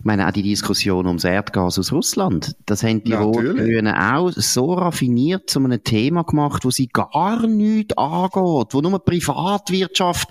Ich 0.01 0.05
meine, 0.05 0.27
auch 0.27 0.31
die 0.31 0.41
Diskussion 0.41 1.05
ums 1.05 1.25
Erdgas 1.25 1.77
aus 1.77 1.91
Russland, 1.91 2.55
das 2.65 2.81
haben 2.81 3.03
die 3.03 3.13
Rot-Grünen 3.13 3.93
auch 3.93 4.31
so 4.31 4.73
raffiniert 4.73 5.47
zu 5.47 5.59
einem 5.59 5.83
Thema 5.83 6.23
gemacht, 6.23 6.65
wo 6.65 6.71
sie 6.71 6.87
gar 6.87 7.45
nichts 7.45 7.95
angeht, 7.95 8.73
wo 8.73 8.81
nur 8.81 8.97
Privatwirtschaft, 9.05 10.27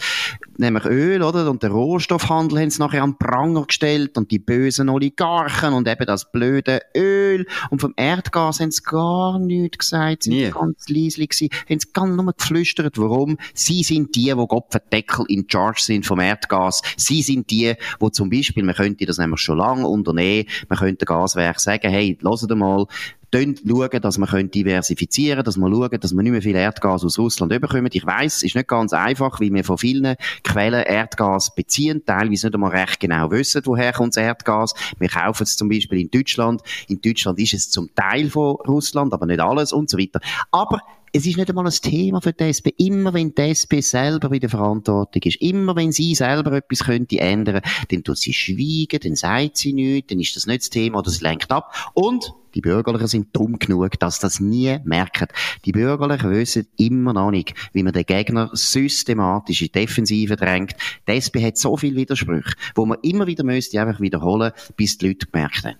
nämlich 0.59 0.85
Öl, 0.87 1.23
oder, 1.23 1.49
und 1.49 1.63
der 1.63 1.71
Rohstoffhandel 1.71 2.59
haben 2.59 2.71
sie 2.71 2.81
nachher 2.81 3.05
an 3.05 3.17
Pranger 3.17 3.65
gestellt 3.67 4.19
und 4.19 4.33
die 4.33 4.41
bösen 4.41 4.89
Oligarchen 4.89 5.73
und 5.73 5.87
eben 5.87 6.05
das 6.05 6.33
blöde 6.33 6.81
Öl. 6.97 7.47
Und 7.71 7.81
vom 7.81 7.95
Erdgas 7.97 8.59
haben 8.59 8.73
sie 8.73 8.83
gar 8.83 9.39
nichts 9.39 9.79
gesagt, 9.79 10.25
sind 10.25 10.35
Nie. 10.35 10.51
ganz 10.51 10.89
leislich 10.89 11.29
gewesen, 11.29 11.49
haben 11.69 11.79
sie 11.79 11.93
ganz 11.93 12.17
nur 12.17 12.33
geflüstert, 12.33 12.99
warum. 12.99 13.39
Sie 13.55 13.85
sind 13.85 14.17
die, 14.17 14.37
wo 14.37 14.49
Gott 14.49 14.75
Deckel 14.93 15.27
in 15.29 15.47
Charge 15.49 15.81
sind 15.81 16.07
vom 16.07 16.19
Erdgas, 16.19 16.83
sie 16.97 17.23
sind 17.23 17.53
die, 17.53 17.75
wo 18.01 18.11
zum 18.11 18.31
Beispiel 18.31 18.65
man 18.65 18.75
könnte 18.75 19.07
das 19.07 19.19
nämlich 19.19 19.41
schon 19.41 19.60
lange 19.61 19.87
unternehmen. 19.87 20.49
Man 20.69 20.79
könnte 20.79 21.05
Gaswerk 21.07 21.61
sagen, 21.61 21.91
hey, 21.91 22.19
lasst 22.21 22.49
mal, 22.51 22.87
schauen, 23.33 24.01
dass 24.01 24.19
man 24.19 24.51
diversifizieren 24.51 25.45
dass 25.45 25.57
man 25.57 25.73
schauen, 25.73 26.01
dass 26.01 26.13
man 26.13 26.25
nicht 26.25 26.33
mehr 26.33 26.43
viel 26.43 26.57
Erdgas 26.57 27.05
aus 27.05 27.19
Russland 27.19 27.53
überkommt. 27.53 27.95
Ich 27.95 28.07
weiss, 28.07 28.39
es 28.39 28.43
ist 28.43 28.57
nicht 28.57 28.69
ganz 28.69 28.93
einfach, 28.93 29.41
weil 29.41 29.53
wir 29.53 29.65
von 29.65 29.79
vielen 29.79 30.17
Quellen 30.43 30.83
Erdgas 30.83 31.55
beziehen, 31.55 32.03
teilweise 32.05 32.47
nicht 32.47 32.55
einmal 32.55 32.73
recht 32.73 33.01
genau 33.01 33.31
wissen, 33.31 33.63
woher 33.65 33.93
kommt 33.93 34.17
das 34.17 34.23
Erdgas. 34.23 34.75
Wir 34.99 35.09
kaufen 35.09 35.45
es 35.45 35.57
zum 35.57 35.69
Beispiel 35.69 36.01
in 36.01 36.11
Deutschland. 36.11 36.63
In 36.89 37.01
Deutschland 37.01 37.39
ist 37.39 37.55
es 37.55 37.71
zum 37.71 37.95
Teil 37.95 38.31
von 38.31 38.57
Russland, 38.67 39.13
aber 39.13 39.27
nicht 39.27 39.41
alles 39.41 39.73
und 39.73 39.89
so 39.89 39.99
weiter. 39.99 40.21
Aber 40.51 40.81
es 41.13 41.27
ist 41.27 41.37
nicht 41.37 41.49
einmal 41.49 41.67
ein 41.67 41.73
Thema 41.73 42.21
für 42.21 42.33
die 42.33 42.45
SP. 42.47 42.71
Immer 42.77 43.13
wenn 43.13 43.35
die 43.35 43.43
SP 43.51 43.83
selber 43.83 44.29
bei 44.29 44.39
der 44.39 44.51
Verantwortung 44.51 45.23
ist, 45.25 45.41
immer 45.41 45.75
wenn 45.75 45.93
sie 45.93 46.15
selber 46.15 46.53
etwas 46.53 46.85
könnte 46.85 47.19
ändern, 47.19 47.63
dann 47.91 48.05
tut 48.05 48.19
sie 48.19 48.33
schweigen, 48.33 49.01
dann 49.03 49.17
sagt 49.17 49.57
sie 49.57 49.73
nichts, 49.73 50.09
dann 50.09 50.21
ist 50.21 50.37
das 50.37 50.47
nicht 50.47 50.63
das 50.63 50.71
Thema 50.71 50.99
oder 50.99 51.09
es 51.09 51.21
lenkt 51.21 51.51
ab. 51.51 51.93
Und 51.95 52.33
die 52.55 52.61
Bürgerlichen 52.61 53.07
sind 53.07 53.29
dumm 53.37 53.59
genug, 53.59 53.99
dass 53.99 54.19
das 54.19 54.41
nie 54.41 54.79
merken. 54.85 55.29
Die 55.65 55.73
Bürgerlichen 55.73 56.31
wissen 56.31 56.67
immer 56.77 57.13
noch 57.13 57.31
nicht, 57.31 57.55
wie 57.73 57.83
man 57.83 57.93
den 57.93 58.05
Gegner 58.05 58.51
systematisch 58.53 59.63
in 59.63 59.73
Defensive 59.73 60.37
drängt. 60.37 60.75
Die 61.09 61.13
SP 61.15 61.43
hat 61.45 61.59
so 61.59 61.77
viele 61.77 61.97
Widersprüche, 61.97 62.55
wo 62.75 62.87
man 62.87 62.99
immer 63.03 63.27
wieder 63.27 63.45
müsste 63.45 63.81
einfach 63.81 64.01
wiederholen, 64.01 64.53
bis 64.77 64.99
die 64.99 65.09
Leute 65.09 65.27
gemerkt 65.27 65.65
haben. 65.65 65.77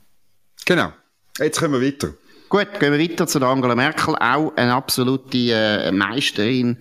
Genau. 0.65 0.93
Jetzt 1.39 1.59
kommen 1.59 1.81
wir 1.81 1.87
weiter. 1.87 2.15
Gut, 2.51 2.81
gehen 2.81 2.93
wir 2.93 2.99
weiter 2.99 3.29
zu 3.29 3.41
Angela 3.47 3.77
Merkel. 3.77 4.17
Auch 4.17 4.53
eine 4.57 4.75
absolute 4.75 5.53
äh, 5.53 5.93
Meisterin 5.93 6.79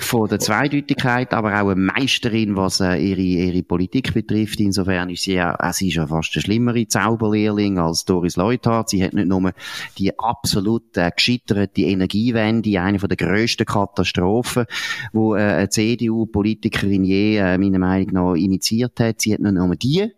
von 0.00 0.26
der 0.26 0.38
Zweideutigkeit, 0.38 1.34
aber 1.34 1.50
auch 1.50 1.68
eine 1.68 1.74
Meisterin, 1.74 2.56
was 2.56 2.80
äh, 2.80 2.96
ihre, 2.96 3.20
ihre 3.20 3.62
Politik 3.62 4.14
betrifft. 4.14 4.58
Insofern 4.60 5.10
ist 5.10 5.24
sie 5.24 5.34
ja, 5.34 5.54
äh, 5.56 5.70
sie 5.74 5.88
ist 5.88 5.96
ja 5.96 6.06
fast 6.06 6.34
eine 6.34 6.40
schlimmere 6.40 6.88
Zauberlehrling 6.88 7.78
als 7.78 8.06
Doris 8.06 8.36
Leuthard. 8.36 8.88
Sie 8.88 9.04
hat 9.04 9.12
nicht 9.12 9.28
nur 9.28 9.52
die 9.98 10.18
absolut 10.18 10.96
äh, 10.96 11.10
gescheiterte 11.14 11.82
Energiewende, 11.82 12.80
eine 12.80 12.98
von 12.98 13.10
der 13.10 13.18
grössten 13.18 13.66
Katastrophen, 13.66 14.64
wo 15.12 15.34
äh, 15.34 15.40
eine 15.40 15.68
CDU-Politikerin 15.68 17.04
je, 17.04 17.36
äh, 17.36 17.58
meiner 17.58 17.78
Meinung 17.78 18.14
nach, 18.14 18.34
initiiert 18.34 18.98
hat. 18.98 19.20
Sie 19.20 19.34
hat 19.34 19.40
nicht 19.40 19.52
nur 19.52 19.76
die 19.76 20.10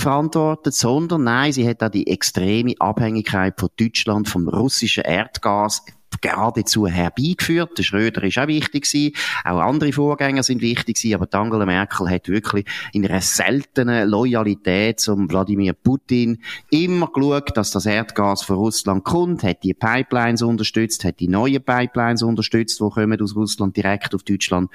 verantwortet, 0.00 0.74
sondern 0.74 1.24
nein, 1.24 1.52
sie 1.52 1.68
hat 1.68 1.82
auch 1.82 1.90
die 1.90 2.06
extreme 2.06 2.74
Abhängigkeit 2.78 3.58
von 3.58 3.68
Deutschland 3.76 4.28
vom 4.28 4.48
russischen 4.48 5.04
Erdgas 5.04 5.82
geradezu 6.20 6.86
herbeigeführt. 6.86 7.78
Der 7.78 7.82
Schröder 7.82 8.22
ist 8.22 8.38
auch 8.38 8.46
wichtig 8.46 8.90
gewesen. 8.90 9.14
Auch 9.44 9.60
andere 9.60 9.92
Vorgänger 9.92 10.42
sind 10.42 10.62
wichtig 10.62 10.96
gewesen. 10.96 11.14
Aber 11.14 11.38
Angela 11.38 11.66
Merkel 11.66 12.10
hat 12.10 12.28
wirklich 12.28 12.66
in 12.92 13.06
einer 13.06 13.20
seltenen 13.20 14.08
Loyalität 14.08 15.00
zum 15.00 15.30
Wladimir 15.30 15.74
Putin 15.74 16.42
immer 16.70 17.08
geschaut, 17.08 17.56
dass 17.56 17.70
das 17.70 17.86
Erdgas 17.86 18.42
von 18.42 18.56
Russland 18.56 19.04
kommt, 19.04 19.42
hat 19.42 19.62
die 19.62 19.74
Pipelines 19.74 20.42
unterstützt, 20.42 21.04
hat 21.04 21.20
die 21.20 21.28
neuen 21.28 21.62
Pipelines 21.62 22.22
unterstützt, 22.22 22.80
die 22.80 22.90
kommen 22.90 23.20
aus 23.20 23.36
Russland 23.36 23.76
direkt 23.76 24.14
auf 24.14 24.22
Deutschland. 24.22 24.70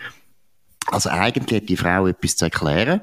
Also 0.91 1.09
eigentlich 1.09 1.61
hat 1.61 1.69
die 1.69 1.77
Frau 1.77 2.07
etwas 2.07 2.35
zu 2.35 2.45
erklären. 2.45 3.01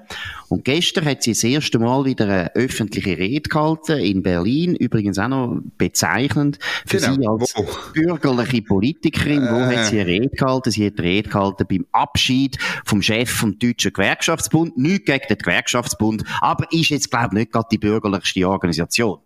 Und 0.49 0.65
gestern 0.65 1.05
hat 1.05 1.23
sie 1.23 1.33
das 1.33 1.45
erste 1.45 1.79
Mal 1.79 2.05
wieder 2.05 2.25
eine 2.25 2.55
öffentliche 2.55 3.17
Rede 3.17 3.49
gehalten 3.49 3.99
in 3.99 4.23
Berlin. 4.23 4.75
Übrigens 4.75 5.19
auch 5.19 5.29
noch 5.29 5.61
bezeichnend 5.79 6.59
für 6.87 6.99
genau. 6.99 7.39
sie 7.39 7.45
als 7.45 7.55
Wo? 7.57 7.93
bürgerliche 7.93 8.63
Politikerin. 8.63 9.45
Äh. 9.45 9.51
Wo 9.51 9.61
hat 9.61 9.87
sie 9.87 10.01
eine 10.01 10.07
Rede 10.07 10.29
gehalten? 10.29 10.71
Sie 10.71 10.87
hat 10.87 10.99
eine 10.99 11.09
Rede 11.09 11.29
gehalten 11.29 11.67
beim 11.69 11.87
Abschied 11.93 12.59
vom 12.85 13.03
Chef 13.03 13.31
vom 13.31 13.59
Deutschen 13.59 13.93
Gewerkschaftsbund. 13.93 14.77
Nicht 14.77 15.07
gegen 15.07 15.27
den 15.29 15.39
Gewerkschaftsbund, 15.39 16.25
aber 16.41 16.67
ist 16.73 16.91
jetzt, 16.91 17.11
glaube 17.11 17.29
ich, 17.29 17.33
nicht 17.33 17.53
gerade 17.53 17.69
die 17.71 17.79
bürgerlichste 17.79 18.49
Organisation. 18.49 19.19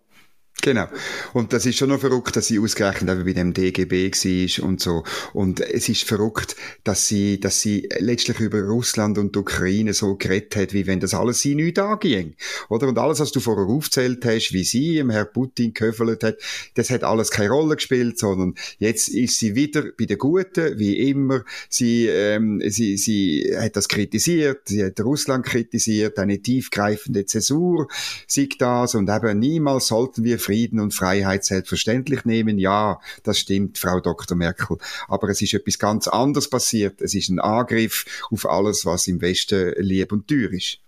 Genau. 0.64 0.86
Und 1.34 1.52
das 1.52 1.66
ist 1.66 1.76
schon 1.76 1.90
noch 1.90 2.00
verrückt, 2.00 2.36
dass 2.36 2.46
sie 2.46 2.58
ausgerechnet 2.58 3.10
eben 3.10 3.26
bei 3.26 3.34
dem 3.34 3.52
DGB 3.52 4.10
war 4.10 4.64
und 4.64 4.80
so. 4.80 5.04
Und 5.34 5.60
es 5.60 5.90
ist 5.90 6.04
verrückt, 6.04 6.56
dass 6.84 7.06
sie, 7.06 7.38
dass 7.38 7.60
sie 7.60 7.86
letztlich 7.98 8.40
über 8.40 8.62
Russland 8.62 9.18
und 9.18 9.36
Ukraine 9.36 9.92
so 9.92 10.16
geredet 10.16 10.56
hat, 10.56 10.72
wie 10.72 10.86
wenn 10.86 11.00
das 11.00 11.12
alles 11.12 11.42
sie 11.42 11.54
nicht 11.54 11.78
anging. 11.78 12.36
Oder? 12.70 12.88
Und 12.88 12.96
alles, 12.96 13.20
was 13.20 13.30
du 13.30 13.40
vorher 13.40 13.66
aufzählt 13.66 14.24
hast, 14.24 14.54
wie 14.54 14.64
sie 14.64 14.96
im 14.96 15.10
Herr 15.10 15.26
Putin 15.26 15.74
gehöfelt 15.74 16.24
hat, 16.24 16.38
das 16.76 16.88
hat 16.88 17.04
alles 17.04 17.30
keine 17.30 17.50
Rolle 17.50 17.76
gespielt, 17.76 18.18
sondern 18.18 18.54
jetzt 18.78 19.08
ist 19.08 19.38
sie 19.38 19.54
wieder 19.56 19.84
bei 19.98 20.06
den 20.06 20.16
Guten, 20.16 20.78
wie 20.78 21.10
immer. 21.10 21.44
Sie, 21.68 22.06
ähm, 22.06 22.62
sie, 22.66 22.96
sie 22.96 23.54
hat 23.54 23.76
das 23.76 23.86
kritisiert, 23.86 24.62
sie 24.64 24.82
hat 24.82 24.98
Russland 25.00 25.44
kritisiert, 25.44 26.18
eine 26.18 26.40
tiefgreifende 26.40 27.26
Zäsur, 27.26 27.88
sieht 28.26 28.62
das 28.62 28.94
und 28.94 29.10
eben 29.10 29.38
niemals 29.38 29.88
sollten 29.88 30.24
wir 30.24 30.38
und 30.80 30.94
Freiheit 30.94 31.44
selbstverständlich 31.44 32.24
nehmen. 32.24 32.58
Ja, 32.58 33.00
das 33.22 33.38
stimmt, 33.38 33.78
Frau 33.78 34.00
Dr. 34.00 34.36
Merkel. 34.36 34.78
Aber 35.08 35.28
es 35.28 35.42
ist 35.42 35.54
etwas 35.54 35.78
ganz 35.78 36.08
anderes 36.08 36.48
passiert. 36.48 37.00
Es 37.00 37.14
ist 37.14 37.28
ein 37.28 37.40
Angriff 37.40 38.04
auf 38.30 38.46
alles, 38.46 38.86
was 38.86 39.06
im 39.08 39.20
Westen 39.20 39.74
lieb 39.78 40.12
und 40.12 40.28
teuer 40.28 40.52
ist. 40.52 40.83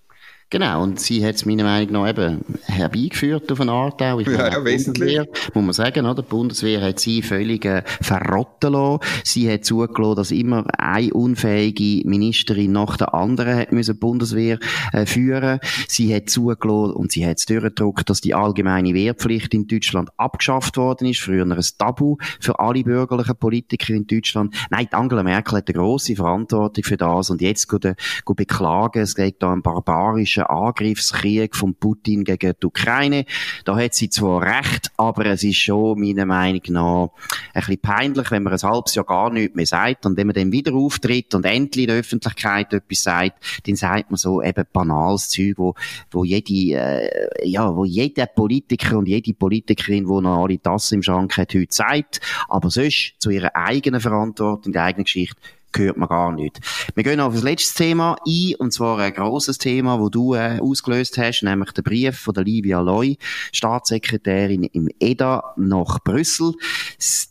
Genau, 0.48 0.84
und 0.84 1.00
sie 1.00 1.26
hat 1.26 1.34
es 1.34 1.44
meiner 1.44 1.64
Meinung 1.64 1.92
nach 1.92 2.08
eben 2.08 2.44
herbeigeführt 2.66 3.50
auf 3.50 3.60
eine 3.60 3.72
Art 3.72 4.00
auch. 4.00 4.20
Ich 4.20 4.28
ja, 4.28 4.48
ja 4.48 4.64
wesentlich. 4.64 5.18
Muss 5.54 5.64
man 5.64 5.72
sagen, 5.72 6.06
oder? 6.06 6.22
Die 6.22 6.28
Bundeswehr 6.28 6.80
hat 6.82 7.00
sie 7.00 7.20
völlig 7.22 7.64
äh, 7.64 7.82
verrotten 8.00 8.72
lassen. 8.74 9.00
Sie 9.24 9.50
hat 9.50 9.64
zugelassen, 9.64 10.14
dass 10.14 10.30
immer 10.30 10.64
eine 10.78 11.12
unfähige 11.12 12.08
Ministerin 12.08 12.70
nach 12.70 12.96
der 12.96 13.12
anderen 13.12 13.56
hat 13.56 13.72
müssen 13.72 13.94
die 13.94 13.98
Bundeswehr 13.98 14.60
äh, 14.92 15.04
führen. 15.04 15.58
Sie 15.88 16.14
hat 16.14 16.30
zugelassen 16.30 16.94
und 16.94 17.10
sie 17.10 17.26
hat 17.26 17.38
es 17.38 17.46
durchgedruckt, 17.46 18.08
dass 18.08 18.20
die 18.20 18.34
allgemeine 18.34 18.94
Wehrpflicht 18.94 19.52
in 19.52 19.66
Deutschland 19.66 20.10
abgeschafft 20.16 20.76
worden 20.76 21.08
ist. 21.08 21.22
Früher 21.22 21.44
ein 21.44 21.60
Tabu 21.76 22.18
für 22.38 22.60
alle 22.60 22.84
bürgerlichen 22.84 23.36
Politiker 23.36 23.94
in 23.94 24.06
Deutschland. 24.06 24.54
Nein, 24.70 24.86
Angela 24.92 25.24
Merkel 25.24 25.58
hat 25.58 25.68
eine 25.68 25.76
grosse 25.76 26.14
Verantwortung 26.14 26.84
für 26.84 26.96
das 26.96 27.30
und 27.30 27.42
jetzt 27.42 27.68
gut, 27.68 27.84
äh, 27.84 27.96
gut 28.24 28.36
beklagen, 28.36 29.02
es 29.02 29.16
geht 29.16 29.42
da 29.42 29.52
ein 29.52 29.62
barbarischen 29.62 30.35
russischen 30.36 30.44
Angriffskrieg 30.44 31.56
von 31.56 31.74
Putin 31.74 32.24
gegen 32.24 32.54
die 32.60 32.66
Ukraine. 32.66 33.24
Da 33.64 33.76
hat 33.76 33.94
sie 33.94 34.10
zwar 34.10 34.42
recht, 34.42 34.90
aber 34.96 35.26
es 35.26 35.42
ist 35.42 35.56
schon 35.56 36.00
meiner 36.00 36.26
Meinung 36.26 36.62
nach 36.68 37.08
ein 37.54 37.60
bisschen 37.60 37.80
peinlich, 37.80 38.30
wenn 38.30 38.42
man 38.42 38.52
ein 38.52 38.62
halbes 38.62 38.94
Jahr 38.94 39.04
gar 39.04 39.30
nichts 39.30 39.56
mehr 39.56 39.66
sagt 39.66 40.06
und 40.06 40.16
wenn 40.16 40.26
man 40.26 40.34
dann 40.34 40.52
wieder 40.52 40.74
auftritt 40.74 41.34
und 41.34 41.44
endlich 41.44 41.84
in 41.84 41.88
der 41.88 41.98
Öffentlichkeit 41.98 42.72
etwas 42.72 43.02
sagt, 43.02 43.66
dann 43.66 43.76
sagt 43.76 44.10
man 44.10 44.18
so 44.18 44.42
eben 44.42 44.64
banales 44.72 45.28
Zeug, 45.28 45.54
wo, 45.56 45.74
wo 46.10 46.24
jede, 46.24 46.52
äh, 46.52 47.48
ja, 47.48 47.74
wo 47.74 47.84
jeder 47.84 48.26
Politiker 48.26 48.98
und 48.98 49.08
jede 49.08 49.34
Politikerin, 49.34 50.08
wo 50.08 50.20
noch 50.20 50.44
alle 50.44 50.60
Tassen 50.60 50.96
im 50.96 51.02
Schrank 51.02 51.36
hat, 51.36 51.54
heute 51.54 51.74
sagt, 51.74 52.20
aber 52.48 52.70
sonst 52.70 53.14
zu 53.18 53.30
ihrer 53.30 53.54
eigenen 53.54 54.00
Verantwortung, 54.00 54.72
der 54.72 54.84
eigenen 54.84 55.04
Geschichte 55.04 55.40
hört 55.74 55.96
man 55.96 56.08
gar 56.08 56.32
nicht. 56.32 56.60
Wir 56.94 57.04
gehen 57.04 57.20
auf 57.20 57.34
das 57.34 57.42
letzte 57.42 57.84
Thema 57.84 58.16
ein, 58.26 58.54
und 58.58 58.72
zwar 58.72 58.98
ein 58.98 59.12
grosses 59.12 59.58
Thema, 59.58 60.00
wo 60.00 60.08
du 60.08 60.34
äh, 60.34 60.58
ausgelöst 60.60 61.18
hast, 61.18 61.42
nämlich 61.42 61.72
den 61.72 61.84
Brief 61.84 62.18
von 62.18 62.34
der 62.34 62.44
Livia 62.44 62.80
Loy, 62.80 63.18
Staatssekretärin 63.52 64.64
im 64.64 64.88
EDA 65.00 65.54
nach 65.56 66.00
Brüssel. 66.02 66.54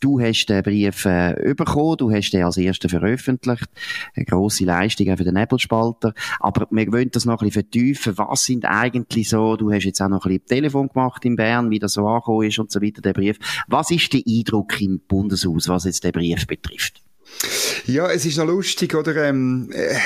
Du 0.00 0.20
hast 0.20 0.46
den 0.46 0.62
Brief 0.62 1.04
äh, 1.04 1.54
bekommen, 1.56 1.96
du 1.96 2.10
hast 2.10 2.30
den 2.30 2.44
als 2.44 2.56
erster 2.56 2.88
veröffentlicht. 2.88 3.68
Eine 4.14 4.24
grosse 4.24 4.64
Leistung 4.64 5.16
für 5.16 5.24
den 5.24 5.34
Nebelspalter. 5.34 6.14
Aber 6.40 6.66
wir 6.70 6.92
wollen 6.92 7.10
das 7.10 7.24
noch 7.24 7.40
ein 7.40 7.48
bisschen 7.48 7.62
vertiefen. 7.62 8.18
Was 8.18 8.44
sind 8.44 8.64
eigentlich 8.64 9.28
so, 9.28 9.56
du 9.56 9.72
hast 9.72 9.84
jetzt 9.84 10.00
auch 10.00 10.08
noch 10.08 10.24
ein 10.24 10.38
bisschen 10.38 10.46
Telefon 10.46 10.88
gemacht 10.88 11.24
in 11.24 11.36
Bern, 11.36 11.70
wie 11.70 11.78
das 11.78 11.94
so 11.94 12.06
angekommen 12.06 12.46
ist 12.46 12.58
und 12.58 12.70
so 12.70 12.80
weiter, 12.80 13.02
der 13.02 13.12
Brief. 13.12 13.38
Was 13.68 13.90
ist 13.90 14.12
der 14.12 14.22
Eindruck 14.26 14.80
im 14.80 15.00
Bundeshaus, 15.06 15.68
was 15.68 15.84
jetzt 15.84 16.04
den 16.04 16.12
Brief 16.12 16.46
betrifft? 16.46 17.05
Ja, 17.86 18.10
es 18.10 18.24
ist 18.24 18.38
noch 18.38 18.46
lustig, 18.46 18.94
oder? 18.94 19.16
Ähm, 19.28 19.70
äh, 19.72 19.96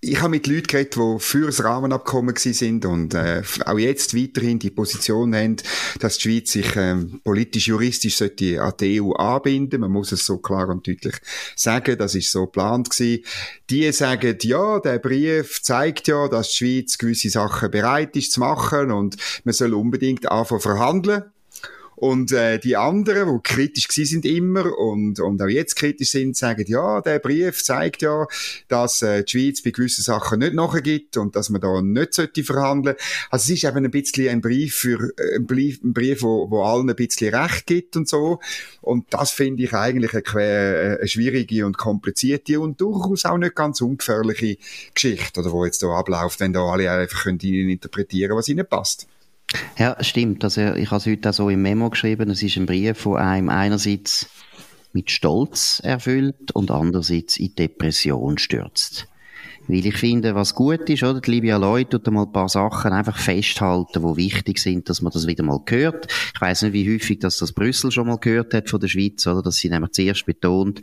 ich 0.00 0.20
habe 0.20 0.30
mit 0.30 0.46
Leuten 0.46 0.66
geredet, 0.66 0.96
die 0.96 1.16
für 1.18 1.46
das 1.46 1.64
Rahmenabkommen 1.64 2.36
sind 2.36 2.84
und 2.84 3.14
äh, 3.14 3.42
auch 3.64 3.78
jetzt 3.78 4.16
weiterhin 4.16 4.58
die 4.58 4.70
Position 4.70 5.34
haben, 5.34 5.56
dass 5.98 6.18
die 6.18 6.22
Schweiz 6.22 6.52
sich 6.52 6.76
ähm, 6.76 7.20
politisch-juristisch 7.24 8.16
sollte 8.16 8.62
an 8.62 8.74
die 8.78 9.00
EU 9.00 9.12
anbinden. 9.12 9.80
Man 9.80 9.90
muss 9.90 10.12
es 10.12 10.24
so 10.26 10.38
klar 10.38 10.68
und 10.68 10.86
deutlich 10.86 11.16
sagen, 11.56 11.98
das 11.98 12.14
ist 12.14 12.30
so 12.30 12.46
geplant 12.46 12.90
gewesen. 12.90 13.24
Die 13.70 13.90
sagen, 13.92 14.36
ja, 14.42 14.78
der 14.78 14.98
Brief 14.98 15.62
zeigt 15.62 16.08
ja, 16.08 16.28
dass 16.28 16.50
die 16.50 16.56
Schweiz 16.56 16.98
gewisse 16.98 17.30
Sachen 17.30 17.70
bereit 17.70 18.14
ist 18.16 18.32
zu 18.32 18.40
machen 18.40 18.90
und 18.90 19.16
man 19.44 19.54
soll 19.54 19.74
unbedingt 19.74 20.30
anfangen 20.30 20.60
verhandeln. 20.60 21.24
Und 21.96 22.30
äh, 22.32 22.58
die 22.58 22.76
anderen, 22.76 23.34
die 23.34 23.42
kritisch 23.42 23.88
gewesen 23.88 24.22
sind 24.22 24.26
immer 24.26 24.76
und, 24.78 25.18
und 25.18 25.40
auch 25.40 25.48
jetzt 25.48 25.76
kritisch 25.76 26.10
sind, 26.10 26.36
sagen, 26.36 26.64
ja, 26.68 27.00
der 27.00 27.18
Brief 27.18 27.64
zeigt 27.64 28.02
ja, 28.02 28.26
dass 28.68 29.00
äh, 29.00 29.24
die 29.24 29.30
Schweiz 29.30 29.62
bei 29.62 29.70
gewissen 29.70 30.02
Sachen 30.02 30.40
nicht 30.40 30.52
nachgibt 30.52 31.16
und 31.16 31.34
dass 31.36 31.48
man 31.48 31.62
da 31.62 31.80
nicht 31.80 32.12
sollte 32.12 32.44
verhandeln. 32.44 32.96
Also 33.30 33.44
es 33.44 33.62
ist 33.62 33.64
eben 33.64 33.84
ein 33.84 33.90
bisschen 33.90 34.28
ein 34.28 34.40
Brief 34.42 34.74
für 34.74 35.10
äh, 35.18 35.36
ein 35.36 35.46
Brief, 35.46 35.82
ein 35.82 35.94
Brief 35.94 36.22
wo, 36.22 36.50
wo 36.50 36.62
allen 36.64 36.90
ein 36.90 36.96
bisschen 36.96 37.34
Recht 37.34 37.66
gibt 37.66 37.96
und 37.96 38.06
so. 38.06 38.40
Und 38.82 39.06
das 39.10 39.30
finde 39.30 39.62
ich 39.62 39.72
eigentlich 39.72 40.12
eine, 40.12 40.44
äh, 40.44 40.98
eine 40.98 41.08
schwierige 41.08 41.64
und 41.64 41.78
komplizierte 41.78 42.60
und 42.60 42.78
durchaus 42.80 43.24
auch 43.24 43.38
nicht 43.38 43.54
ganz 43.54 43.80
ungefährliche 43.80 44.58
Geschichte, 44.94 45.40
oder 45.40 45.50
wo 45.50 45.64
jetzt 45.64 45.82
da 45.82 45.88
abläuft, 45.88 46.40
wenn 46.40 46.52
da 46.52 46.60
alle 46.60 46.90
einfach 46.90 47.24
können 47.24 47.40
interpretieren, 47.40 48.36
was 48.36 48.48
ihnen 48.48 48.66
passt. 48.66 49.06
Ja, 49.78 50.02
stimmt. 50.02 50.42
Also 50.44 50.74
ich 50.74 50.90
habe 50.90 50.98
es 50.98 51.06
heute 51.06 51.30
auch 51.30 51.34
so 51.34 51.50
im 51.50 51.62
Memo 51.62 51.90
geschrieben. 51.90 52.30
Es 52.30 52.42
ist 52.42 52.56
ein 52.56 52.66
Brief, 52.66 52.98
von 52.98 53.16
einem 53.16 53.48
einerseits 53.48 54.28
mit 54.92 55.10
Stolz 55.10 55.80
erfüllt 55.84 56.52
und 56.52 56.70
andererseits 56.70 57.36
in 57.36 57.54
Depression 57.54 58.38
stürzt. 58.38 59.06
Weil 59.68 59.86
ich 59.86 59.96
finde, 59.96 60.34
was 60.34 60.54
gut 60.54 60.88
ist, 60.88 61.02
oder? 61.02 61.20
Die 61.20 61.30
Livia 61.30 61.56
Lloyd 61.56 61.90
tut 61.90 62.06
mal 62.10 62.22
ein 62.22 62.32
paar 62.32 62.48
Sachen 62.48 62.92
einfach 62.92 63.16
festhalten, 63.16 64.02
die 64.02 64.16
wichtig 64.16 64.58
sind, 64.58 64.88
dass 64.88 65.02
man 65.02 65.12
das 65.12 65.26
wieder 65.26 65.42
mal 65.42 65.60
hört. 65.66 66.06
Ich 66.34 66.40
weiß 66.40 66.62
nicht, 66.62 66.72
wie 66.72 66.94
häufig 66.94 67.18
dass 67.18 67.38
das 67.38 67.52
Brüssel 67.52 67.90
schon 67.90 68.06
mal 68.06 68.18
gehört 68.18 68.54
hat 68.54 68.70
von 68.70 68.80
der 68.80 68.88
Schweiz, 68.88 69.26
oder? 69.26 69.42
Dass 69.42 69.56
sie 69.56 69.68
nämlich 69.68 69.92
zuerst 69.92 70.26
betont, 70.26 70.82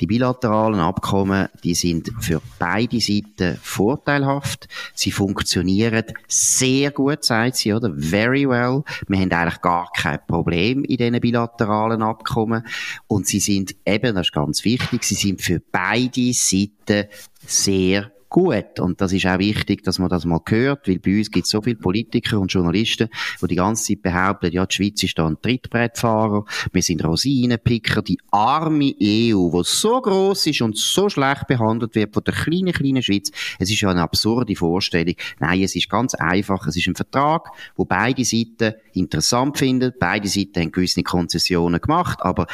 die 0.00 0.06
bilateralen 0.06 0.80
Abkommen, 0.80 1.48
die 1.62 1.74
sind 1.74 2.10
für 2.20 2.40
beide 2.58 3.00
Seiten 3.00 3.58
vorteilhaft. 3.62 4.68
Sie 4.94 5.10
funktionieren 5.10 6.04
sehr 6.28 6.90
gut, 6.90 7.24
sagt 7.24 7.56
sie, 7.56 7.72
oder? 7.72 7.92
Very 7.96 8.48
well. 8.48 8.82
Wir 9.08 9.18
haben 9.18 9.32
eigentlich 9.32 9.60
gar 9.60 9.90
kein 9.94 10.18
Problem 10.26 10.84
in 10.84 10.96
diesen 10.96 11.20
bilateralen 11.20 12.02
Abkommen. 12.02 12.66
Und 13.06 13.26
sie 13.26 13.40
sind 13.40 13.74
eben, 13.84 14.14
das 14.14 14.28
ist 14.28 14.32
ganz 14.32 14.64
wichtig, 14.64 15.04
sie 15.04 15.14
sind 15.14 15.42
für 15.42 15.60
beide 15.60 16.32
Seiten 16.32 17.08
sehr 17.46 18.12
gut. 18.32 18.80
Und 18.80 19.00
das 19.00 19.12
ist 19.12 19.26
auch 19.26 19.38
wichtig, 19.38 19.84
dass 19.84 19.98
man 19.98 20.08
das 20.08 20.24
mal 20.24 20.40
hört, 20.48 20.88
weil 20.88 20.98
bei 20.98 21.18
uns 21.18 21.30
gibt 21.30 21.44
es 21.44 21.50
so 21.50 21.60
viele 21.60 21.76
Politiker 21.76 22.40
und 22.40 22.50
Journalisten, 22.50 23.10
die 23.42 23.46
die 23.46 23.56
ganze 23.56 23.84
Zeit 23.84 24.02
behaupten, 24.02 24.50
ja, 24.50 24.64
die 24.64 24.74
Schweiz 24.74 25.02
ist 25.02 25.18
da 25.18 25.26
ein 25.26 25.36
Trittbrettfahrer, 25.40 26.44
wir 26.72 26.82
sind 26.82 27.04
Rosinenpicker, 27.04 28.00
die 28.00 28.18
arme 28.30 28.94
EU, 29.00 29.50
die 29.50 29.62
so 29.64 30.00
groß 30.00 30.46
ist 30.46 30.62
und 30.62 30.78
so 30.78 31.10
schlecht 31.10 31.46
behandelt 31.46 31.94
wird 31.94 32.14
von 32.14 32.24
der 32.24 32.32
kleinen, 32.32 32.72
kleinen 32.72 33.02
Schweiz. 33.02 33.30
Es 33.58 33.70
ist 33.70 33.82
ja 33.82 33.90
eine 33.90 34.00
absurde 34.00 34.56
Vorstellung. 34.56 35.14
Nein, 35.38 35.62
es 35.62 35.76
ist 35.76 35.90
ganz 35.90 36.14
einfach. 36.14 36.66
Es 36.66 36.76
ist 36.76 36.86
ein 36.86 36.96
Vertrag, 36.96 37.48
wo 37.76 37.84
beide 37.84 38.24
Seiten 38.24 38.74
interessant 38.94 39.58
finden. 39.58 39.92
Beide 40.00 40.28
Seiten 40.28 40.60
haben 40.60 40.72
gewisse 40.72 41.02
Konzessionen 41.02 41.82
gemacht, 41.82 42.18
aber 42.22 42.46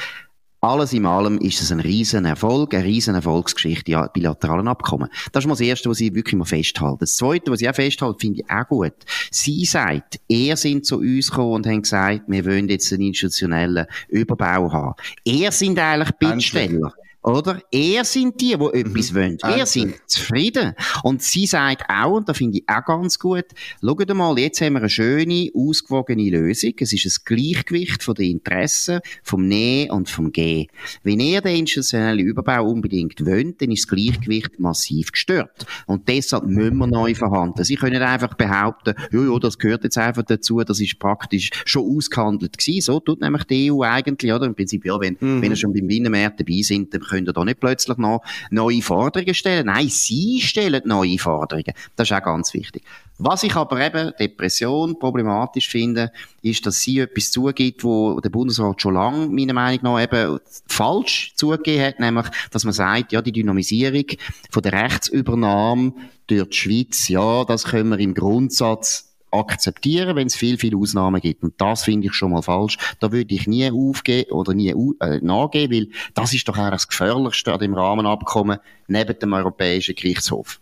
alles 0.61 0.93
in 0.93 1.07
allem 1.07 1.39
ist 1.39 1.63
es 1.63 1.71
ein 1.71 1.81
riesen 1.81 2.25
Erfolg, 2.25 2.75
eine 2.75 2.85
riesen 2.85 3.15
Erfolgsgeschichte, 3.15 3.85
die 3.85 3.99
bilateralen 4.13 4.67
Abkommen. 4.67 5.09
Das 5.33 5.45
ist 5.45 5.49
mal 5.49 5.55
das 5.55 5.61
Erste, 5.61 5.89
was 5.89 6.01
ich 6.01 6.15
wirklich 6.15 6.35
mal 6.35 6.45
festhalte. 6.45 7.01
Das 7.01 7.17
Zweite, 7.17 7.53
was 7.53 7.61
ich 7.61 7.69
auch 7.69 7.75
festhalte, 7.75 8.19
finde 8.19 8.41
ich 8.41 8.51
auch 8.51 8.67
gut. 8.67 8.95
Sie 9.31 9.65
sagt, 9.65 10.19
er 10.29 10.57
sind 10.57 10.85
zu 10.85 10.99
uns 10.99 11.31
gekommen 11.31 11.53
und 11.53 11.67
haben 11.67 11.83
gesagt, 11.83 12.23
wir 12.27 12.45
wollen 12.45 12.69
jetzt 12.69 12.93
einen 12.93 13.03
institutionellen 13.03 13.87
Überbau 14.09 14.73
haben. 14.73 14.95
Er 15.25 15.53
sind 15.53 15.79
eigentlich 15.79 16.11
Bittsteller. 16.19 16.93
Oder? 17.29 17.61
Er 17.71 18.05
sind 18.05 18.41
die, 18.41 18.49
die 18.49 18.57
mhm. 18.57 18.71
etwas 18.73 19.15
wollen. 19.15 19.39
Er 19.43 19.67
sind 19.67 19.97
zufrieden. 20.07 20.73
Und 21.03 21.23
sie 21.23 21.47
sagt 21.47 21.85
auch, 21.91 22.17
und 22.17 22.29
da 22.29 22.33
finde 22.33 22.59
ich 22.59 22.65
auch 22.67 22.85
ganz 22.87 23.19
gut, 23.19 23.45
schaut 23.83 24.15
mal, 24.15 24.39
jetzt 24.39 24.63
haben 24.63 24.73
wir 24.73 24.81
eine 24.81 24.89
schöne, 24.89 25.51
ausgewogene 25.55 26.31
Lösung. 26.31 26.73
Es 26.79 26.95
ist 26.95 27.05
ein 27.05 27.25
Gleichgewicht 27.37 28.03
von 28.03 28.15
den 28.15 28.31
Interessen, 28.31 29.01
vom 29.23 29.47
Ne 29.47 29.89
und 29.91 30.09
vom 30.09 30.33
G. 30.33 30.69
Wenn 31.03 31.21
ihr 31.21 31.43
den 31.43 31.57
institutionellen 31.57 32.25
Überbau 32.25 32.67
unbedingt 32.67 33.25
wollt, 33.27 33.61
dann 33.61 33.73
ist 33.73 33.85
das 33.85 33.95
Gleichgewicht 33.95 34.59
massiv 34.59 35.13
gestört. 35.13 35.67
Und 35.87 36.09
deshalb 36.09 36.45
müssen 36.45 36.79
wir 36.79 36.87
neu 36.87 37.15
verhandeln. 37.15 37.65
Sie 37.65 37.77
können 37.77 38.01
einfach 38.01 38.35
behaupten, 38.35 38.95
ja, 39.13 39.21
ja, 39.21 39.39
das 39.39 39.59
gehört 39.59 39.85
jetzt 39.85 39.99
einfach 39.99 40.23
dazu, 40.23 40.61
das 40.61 40.81
ist 40.81 40.99
praktisch 40.99 41.51
schon 41.67 41.95
ausgehandelt 41.95 42.57
gewesen. 42.57 42.81
So 42.81 43.01
tut 43.01 43.21
nämlich 43.21 43.45
die 43.45 43.71
EU 43.71 43.83
eigentlich, 43.83 44.33
oder? 44.33 44.47
Im 44.47 44.55
Prinzip, 44.55 44.87
ja, 44.87 44.99
wenn, 44.99 45.19
mhm. 45.21 45.43
wenn 45.43 45.51
ihr 45.51 45.57
schon 45.57 45.75
beim 45.75 45.87
Binnenmarkt 45.87 46.41
dabei 46.41 46.63
sind, 46.63 46.95
dann 46.95 47.03
können 47.25 47.35
da 47.35 47.45
nicht 47.45 47.61
plötzlich 47.61 47.99
noch 47.99 48.23
neue 48.51 48.83
Forderungen 48.83 49.35
stellen. 49.35 49.67
Nein, 49.67 49.89
sie 49.89 50.41
stellen 50.41 50.83
neue 50.85 51.19
Forderungen. 51.19 51.73
Das 51.97 52.11
ist 52.11 52.17
auch 52.17 52.23
ganz 52.23 52.55
wichtig. 52.55 52.83
Was 53.19 53.43
ich 53.43 53.57
aber 53.57 53.85
eben 53.85 54.13
Depression 54.19 54.99
problematisch 54.99 55.69
finde, 55.69 56.13
ist, 56.41 56.65
dass 56.67 56.81
sie 56.81 57.01
etwas 57.01 57.33
zugibt, 57.33 57.83
wo 57.83 58.21
der 58.21 58.31
Bundesrat 58.31 58.81
schon 58.81 58.95
lange, 58.95 59.27
meiner 59.27 59.55
Meinung 59.55 59.81
nach, 59.83 60.03
eben 60.03 60.39
falsch 60.69 61.33
zugegeben 61.35 61.85
hat, 61.85 61.99
nämlich, 61.99 62.27
dass 62.53 62.63
man 62.63 62.73
sagt, 62.73 63.13
ja, 63.13 63.21
die 63.21 63.33
Dynamisierung 63.33 64.05
von 64.51 64.63
der 64.63 64.73
Rechtsübernahme 64.73 65.95
durch 66.29 66.49
die 66.51 66.57
Schweiz, 66.57 67.09
ja, 67.09 67.45
das 67.45 67.65
können 67.65 67.91
wir 67.91 67.99
im 67.99 68.15
Grundsatz 68.15 69.08
akzeptieren, 69.31 70.17
wenn 70.17 70.27
es 70.27 70.37
viel, 70.37 70.59
viel 70.59 70.77
Ausnahmen 70.77 71.21
gibt. 71.21 71.43
Und 71.43 71.61
das 71.61 71.85
finde 71.85 72.09
ich 72.09 72.15
schon 72.15 72.33
mal 72.33 72.43
falsch. 72.43 72.79
Da 73.01 73.13
würde 73.13 73.35
ich 73.35 73.47
nie 73.47 73.71
aufgeben 73.71 74.33
oder 74.33 74.55
nie 74.55 74.71
äh, 75.01 75.19
nachgeben, 75.23 75.77
weil 75.77 75.89
das 76.15 76.35
ist 76.35 76.49
doch 76.49 76.57
eigentlich 76.57 76.73
das 76.73 76.89
Gefährlichste 76.89 77.53
an 77.53 77.59
dem 77.59 77.75
Rahmenabkommen 77.75 78.59
neben 78.87 79.19
dem 79.19 79.33
Europäischen 79.33 79.95
Gerichtshof. 79.95 80.61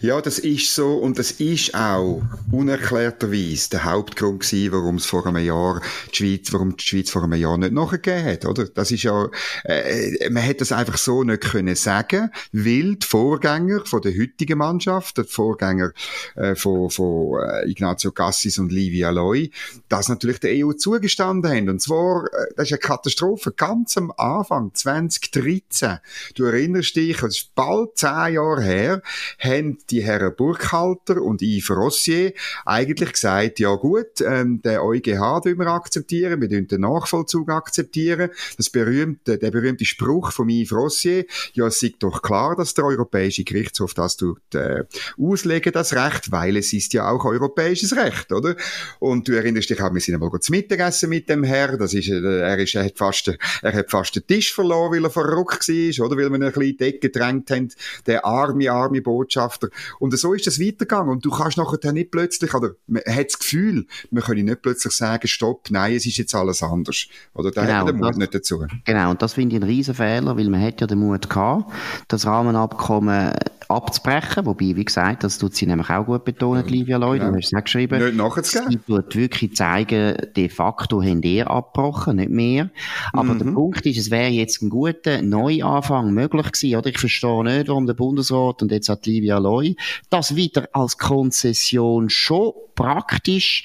Ja, 0.00 0.20
das 0.20 0.38
ist 0.38 0.74
so 0.74 0.94
und 0.96 1.18
das 1.18 1.32
ist 1.32 1.74
auch 1.74 2.22
unerklärterweise 2.50 3.70
der 3.70 3.84
Hauptgrund 3.84 4.40
gewesen, 4.40 4.72
warum 4.72 4.96
es 4.96 5.06
vor 5.06 5.26
einem 5.26 5.44
Jahr 5.44 5.80
die 6.12 6.16
Schweiz, 6.16 6.52
warum 6.52 6.76
die 6.76 6.84
Schweiz 6.84 7.10
vor 7.10 7.24
einem 7.24 7.40
Jahr 7.40 7.56
nicht 7.56 7.72
nachgegeben 7.72 8.24
hat, 8.24 8.44
oder? 8.44 8.66
Das 8.66 8.90
ist 8.90 9.04
ja, 9.04 9.28
äh, 9.64 10.28
man 10.28 10.42
hätte 10.42 10.60
das 10.60 10.72
einfach 10.72 10.98
so 10.98 11.22
nicht 11.22 11.42
können 11.42 11.74
sagen, 11.74 12.30
weil 12.52 12.96
die 12.96 13.06
Vorgänger 13.06 13.86
von 13.86 14.02
der 14.02 14.12
heutigen 14.12 14.58
Mannschaft, 14.58 15.16
die 15.18 15.24
Vorgänger 15.24 15.92
äh, 16.34 16.54
von, 16.54 16.90
von 16.90 17.40
äh, 17.42 17.70
Ignazio 17.70 18.12
Cassis 18.12 18.58
und 18.58 18.72
Livia 18.72 19.10
Loy, 19.10 19.50
das 19.88 20.08
natürlich 20.08 20.40
der 20.40 20.66
EU 20.66 20.72
zugestanden 20.72 21.50
haben. 21.50 21.68
Und 21.70 21.80
zwar, 21.80 22.26
äh, 22.26 22.52
das 22.56 22.66
ist 22.66 22.72
eine 22.72 22.78
Katastrophe, 22.80 23.52
ganz 23.52 23.96
am 23.96 24.12
Anfang, 24.16 24.72
2013. 24.74 25.98
Du 26.34 26.44
erinnerst 26.44 26.96
dich, 26.96 27.22
es 27.22 27.38
ist 27.38 27.54
bald 27.54 27.96
zehn 27.96 28.34
Jahre 28.34 28.62
her, 28.62 29.02
haben 29.38 29.78
die 29.90 30.02
Herren 30.02 30.34
Burkhalter 30.36 31.22
und 31.22 31.42
Yves 31.42 31.70
Rossier 31.70 32.32
eigentlich 32.64 33.12
gesagt, 33.12 33.58
ja 33.58 33.74
gut, 33.74 34.20
ähm, 34.20 34.60
der 34.62 34.84
EuGH 34.84 35.40
dürfen 35.44 35.58
wir 35.60 35.68
akzeptieren, 35.68 36.40
wir 36.40 36.48
den 36.48 36.80
Nachvollzug 36.80 37.50
akzeptieren. 37.50 38.30
Das 38.56 38.70
berühmte, 38.70 39.38
der 39.38 39.50
berühmte 39.50 39.84
Spruch 39.84 40.32
von 40.32 40.48
Yves 40.48 40.72
Rossier, 40.72 41.24
ja, 41.52 41.66
es 41.66 41.82
ist 41.82 41.96
doch 42.00 42.22
klar, 42.22 42.56
dass 42.56 42.74
der 42.74 42.84
Europäische 42.84 43.44
Gerichtshof 43.44 43.94
das 43.94 44.16
tut, 44.16 44.54
äh, 44.54 44.84
auslegen, 45.18 45.72
das 45.72 45.94
Recht, 45.94 46.32
weil 46.32 46.56
es 46.56 46.72
ist 46.72 46.92
ja 46.92 47.08
auch 47.10 47.24
europäisches 47.24 47.96
Recht, 47.96 48.32
oder? 48.32 48.56
Und 48.98 49.28
du 49.28 49.32
erinnerst 49.32 49.70
dich 49.70 49.80
auch, 49.80 49.92
wir 49.92 50.00
sind 50.00 50.14
einmal 50.14 50.40
zu 50.40 50.52
Mittagessen 50.52 51.10
mit 51.10 51.28
dem 51.28 51.44
Herr, 51.44 51.76
das 51.76 51.94
ist, 51.94 52.08
äh, 52.08 52.40
er 52.40 52.58
ist, 52.58 52.74
er 52.74 52.84
hat 52.84 52.98
fast, 52.98 53.28
er 53.62 53.72
hat 53.72 53.90
fast 53.90 54.16
den 54.16 54.26
Tisch 54.26 54.52
verloren, 54.52 54.92
weil 54.92 55.04
er 55.04 55.10
verrückt 55.10 55.68
war, 55.68 56.06
oder? 56.06 56.16
Weil 56.16 56.30
wir 56.30 56.36
ihn 56.36 56.42
ein 56.42 56.52
bisschen 56.52 56.76
in 56.78 57.00
gedrängt 57.00 57.50
haben, 57.50 57.68
der 58.06 58.24
arme, 58.24 58.70
arme 58.70 59.02
Botschafter. 59.02 59.68
Und 59.98 60.16
so 60.18 60.34
ist 60.34 60.46
das 60.46 60.60
weitergegangen. 60.60 61.10
Und 61.10 61.24
du 61.24 61.30
kannst 61.30 61.58
nachher 61.58 61.92
nicht 61.92 62.10
plötzlich, 62.10 62.52
oder 62.54 62.72
man 62.86 63.02
hat 63.06 63.26
das 63.26 63.38
Gefühl, 63.38 63.86
man 64.10 64.22
kann 64.22 64.36
nicht 64.36 64.62
plötzlich 64.62 64.92
sagen, 64.92 65.26
stopp, 65.28 65.70
nein, 65.70 65.94
es 65.94 66.06
ist 66.06 66.18
jetzt 66.18 66.34
alles 66.34 66.62
anders. 66.62 67.06
Oder 67.34 67.50
da 67.50 67.62
genau, 67.62 67.74
hat 67.74 67.84
man 67.84 67.94
den 67.94 68.00
Mut 68.00 68.10
das, 68.10 68.16
nicht 68.16 68.34
dazu. 68.34 68.66
Genau, 68.84 69.10
und 69.10 69.22
das 69.22 69.34
finde 69.34 69.56
ich 69.56 69.62
einen 69.62 69.70
riesen 69.70 69.94
Fehler, 69.94 70.36
weil 70.36 70.48
man 70.48 70.62
hat 70.62 70.80
ja 70.80 70.86
den 70.86 70.98
Mut 70.98 71.28
gehabt, 71.28 71.72
das 72.08 72.26
Rahmenabkommen 72.26 73.32
abzubrechen. 73.68 74.46
Wobei, 74.46 74.76
wie 74.76 74.84
gesagt, 74.84 75.24
das 75.24 75.38
tut 75.38 75.54
sie 75.54 75.66
nämlich 75.66 75.90
auch 75.90 76.04
gut 76.06 76.24
betonen, 76.24 76.64
ja, 76.64 76.70
Livia 76.70 76.96
Lloyd. 76.98 77.20
Ja. 77.20 77.30
Du 77.30 77.36
hast 77.36 77.46
es 77.46 77.54
auch 77.54 77.64
geschrieben. 77.64 78.02
Nicht 78.02 78.16
nachzugeben. 78.16 78.70
Sie 78.70 78.78
tut 78.78 79.16
wirklich 79.16 79.56
zeigen, 79.56 80.16
de 80.36 80.48
facto 80.48 81.02
haben 81.02 81.20
die 81.20 81.42
abgebrochen, 81.42 82.16
nicht 82.16 82.30
mehr. 82.30 82.70
Aber 83.12 83.34
mhm. 83.34 83.38
der 83.38 83.52
Punkt 83.52 83.86
ist, 83.86 83.98
es 83.98 84.10
wäre 84.10 84.30
jetzt 84.30 84.62
ein 84.62 84.70
guter 84.70 85.22
Neuanfang 85.22 86.12
möglich 86.12 86.52
gewesen, 86.52 86.76
oder? 86.76 86.90
Ich 86.90 86.98
verstehe 86.98 87.44
nicht, 87.44 87.68
warum 87.68 87.86
der 87.86 87.94
Bundesrat 87.94 88.62
und 88.62 88.70
jetzt 88.70 88.88
hat 88.88 89.06
Livia 89.06 89.38
Lloyd 89.38 89.65
das 90.10 90.36
wieder 90.36 90.68
als 90.72 90.98
Konzession 90.98 92.08
schon 92.10 92.52
praktisch 92.74 93.64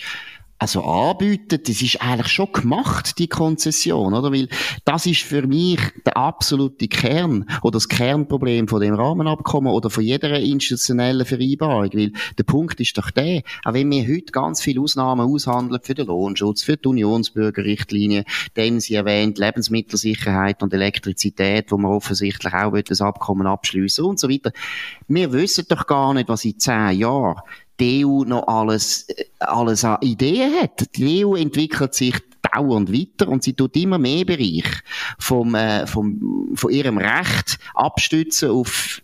also 0.61 0.83
anbieten, 0.83 1.59
das 1.65 1.81
ist 1.81 2.03
eigentlich 2.03 2.27
schon 2.27 2.51
gemacht, 2.51 3.17
die 3.17 3.27
Konzession, 3.27 4.13
oder? 4.13 4.31
Weil 4.31 4.47
das 4.85 5.07
ist 5.07 5.23
für 5.23 5.47
mich 5.47 5.79
der 6.05 6.15
absolute 6.15 6.87
Kern 6.87 7.49
oder 7.63 7.77
das 7.77 7.89
Kernproblem 7.89 8.67
von 8.67 8.79
dem 8.79 8.93
Rahmenabkommen 8.93 9.73
oder 9.73 9.89
von 9.89 10.03
jeder 10.03 10.39
institutionellen 10.39 11.25
Vereinbarung. 11.25 11.89
Weil 11.93 12.11
der 12.37 12.43
Punkt 12.43 12.79
ist 12.79 12.95
doch 12.95 13.09
der, 13.09 13.41
auch 13.65 13.73
wenn 13.73 13.89
wir 13.89 14.07
heute 14.07 14.31
ganz 14.31 14.61
viele 14.61 14.81
Ausnahmen 14.81 15.27
aushandeln 15.27 15.81
für 15.81 15.95
den 15.95 16.05
Lohnschutz, 16.05 16.61
für 16.61 16.77
die 16.77 16.89
Unionsbürgerrichtlinie, 16.89 18.23
dann 18.53 18.79
sie 18.79 18.93
erwähnt 18.93 19.39
Lebensmittelsicherheit 19.39 20.61
und 20.61 20.75
Elektrizität, 20.75 21.71
wo 21.71 21.77
wir 21.77 21.89
offensichtlich 21.89 22.53
auch 22.53 22.79
das 22.79 23.01
Abkommen 23.01 23.47
abschließen 23.47 24.05
und 24.05 24.19
so 24.19 24.29
weiter. 24.29 24.51
Wir 25.07 25.33
wissen 25.33 25.65
doch 25.67 25.87
gar 25.87 26.13
nicht, 26.13 26.29
was 26.29 26.45
in 26.45 26.59
zehn 26.59 26.99
Jahren 26.99 27.41
die 27.79 28.05
EU 28.05 28.23
noch 28.23 28.47
alles, 28.47 29.07
alles 29.39 29.83
an 29.83 29.97
Ideen 30.01 30.53
hat. 30.61 30.95
Die 30.95 31.25
EU 31.25 31.35
entwickelt 31.35 31.93
sich 31.93 32.15
dauernd 32.41 32.91
weiter 32.91 33.27
und 33.29 33.43
sie 33.43 33.53
tut 33.53 33.75
immer 33.75 33.97
mehr 33.97 34.25
Bereich 34.25 34.65
vom, 35.19 35.55
äh, 35.55 35.87
vom, 35.87 36.51
von 36.55 36.71
ihrem 36.71 36.97
Recht 36.97 37.57
abstützen 37.73 38.51
auf 38.51 39.01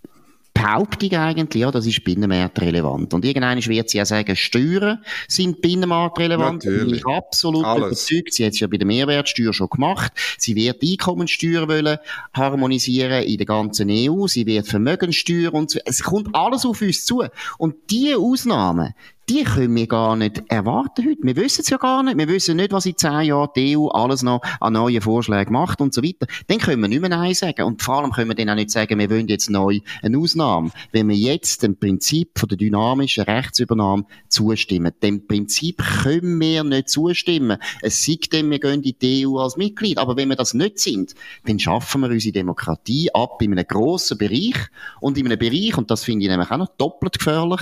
Behauptung 0.58 1.14
eigentlich, 1.14 1.62
ja, 1.62 1.72
das 1.72 1.86
ist 1.86 2.04
binnenmarktrelevant. 2.04 3.14
Und 3.14 3.24
irgendwann 3.26 3.64
wird 3.64 3.90
sie 3.90 3.98
ja 4.00 4.06
sagen, 4.06 4.36
Steuern 4.36 5.04
sind 5.28 5.62
binnenmarktrelevant. 5.62 6.66
Natürlich. 6.66 6.98
Ich 6.98 7.04
bin 7.04 7.14
absolut 7.14 7.66
Alles. 7.66 8.10
überzeugt. 8.10 8.34
Sie 8.34 8.46
hat 8.46 8.54
es 8.54 8.60
ja 8.60 8.68
bei 8.68 8.78
der 8.78 8.88
Mehrwertsteuer 8.88 9.54
schon 9.54 9.70
gemacht. 9.70 10.12
Sie 10.38 10.56
wird 10.56 10.82
die 10.82 10.94
Einkommensteuer 10.94 11.68
wollen 11.68 11.98
harmonisieren 12.34 13.24
in 13.24 13.38
der 13.38 13.46
ganzen 13.46 13.90
EU. 13.92 14.28
Sie 14.28 14.46
wird 14.46 14.68
Vermögenssteuer 14.68 15.54
und 15.54 15.70
so. 15.70 15.80
Es 15.86 16.02
kommt 16.02 16.34
alles 16.34 16.66
auf 16.66 16.82
uns 16.82 17.06
zu. 17.06 17.24
Und 17.58 17.76
diese 17.90 18.18
Ausnahmen, 18.18 18.94
die 19.30 19.44
können 19.44 19.76
wir 19.76 19.88
gar 19.88 20.16
nicht 20.16 20.44
erwarten 20.48 21.06
heute. 21.06 21.22
Wir 21.22 21.36
wissen 21.36 21.62
es 21.62 21.70
ja 21.70 21.78
gar 21.78 22.02
nicht. 22.02 22.18
Wir 22.18 22.30
wissen 22.30 22.56
nicht, 22.56 22.72
was 22.72 22.86
in 22.86 22.96
zehn 22.96 23.24
Jahren 23.24 23.50
die 23.58 23.78
EU 23.78 23.88
alles 23.88 24.24
noch 24.24 24.42
an 24.62 24.74
neuen 24.74 25.02
Vorschlägen 25.02 25.52
macht 25.52 25.82
und 25.82 25.94
so 25.94 26.02
weiter. 26.02 26.28
Dann 26.48 26.60
können 26.60 26.82
wir 26.82 26.88
nicht 26.88 27.02
mehr 27.02 27.10
Nein 27.10 27.34
sagen. 27.34 27.64
Und 27.64 27.82
vor 27.82 27.96
allem 27.96 28.12
können 28.12 28.30
wir 28.30 28.36
dann 28.36 28.50
auch 28.50 28.56
nicht 28.56 28.72
sagen, 28.72 28.98
wir 28.98 29.10
wollen 29.10 29.28
jetzt 29.28 29.50
neu 29.50 29.80
eine 30.02 30.18
Ausnahme. 30.18 30.72
Wenn 30.94 31.10
wir 31.10 31.16
jetzt 31.16 31.62
dem 31.62 31.78
Prinzip 31.78 32.40
von 32.40 32.48
der 32.48 32.58
dynamischen 32.58 33.26
Rechtsübernahme 33.26 34.06
zustimmen, 34.30 34.94
dem 35.04 35.28
Prinzip 35.28 35.84
können 36.04 36.40
wir 36.40 36.64
nicht 36.64 36.88
zustimmen. 36.90 37.58
Es 37.82 38.06
sagt 38.06 38.32
dem, 38.32 38.50
wir 38.50 38.60
gehen 38.60 38.82
in 38.82 38.96
die 39.02 39.28
EU 39.28 39.40
als 39.40 39.58
Mitglied. 39.58 39.98
Aber 39.98 40.16
wenn 40.16 40.30
wir 40.30 40.38
das 40.38 40.54
nicht 40.54 40.80
sind, 40.80 41.16
dann 41.46 41.60
schaffen 41.60 42.02
wir 42.02 42.10
unsere 42.10 42.32
Demokratie 42.32 43.10
ab 43.14 43.42
in 43.42 43.52
einem 43.52 43.68
grossen 43.68 44.18
Bereich 44.18 44.56
und 45.02 45.18
in 45.18 45.26
einem 45.26 45.38
Bereich, 45.38 45.78
und 45.78 45.92
das 45.92 46.06
finde 46.06 46.24
ich 46.24 46.32
nämlich 46.32 46.50
auch 46.50 46.58
noch 46.58 46.70
doppelt 46.78 47.20
gefährlich, 47.20 47.62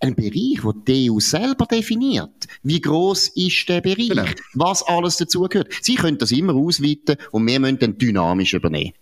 ein 0.00 0.14
Bereich, 0.14 0.62
wo 0.62 0.72
die 0.72 1.05
EU 1.10 1.20
selber 1.20 1.66
definiert. 1.66 2.46
Wie 2.62 2.80
groß 2.80 3.28
ist 3.28 3.68
der 3.68 3.80
Bereich? 3.80 4.08
Genau. 4.08 4.24
Was 4.54 4.82
alles 4.82 5.16
dazugehört? 5.16 5.72
Sie 5.80 5.94
können 5.94 6.18
das 6.18 6.32
immer 6.32 6.54
ausweiten 6.54 7.16
und 7.32 7.46
wir 7.46 7.60
müssen 7.60 7.78
dann 7.78 7.98
dynamisch 7.98 8.54
übernehmen. 8.54 8.92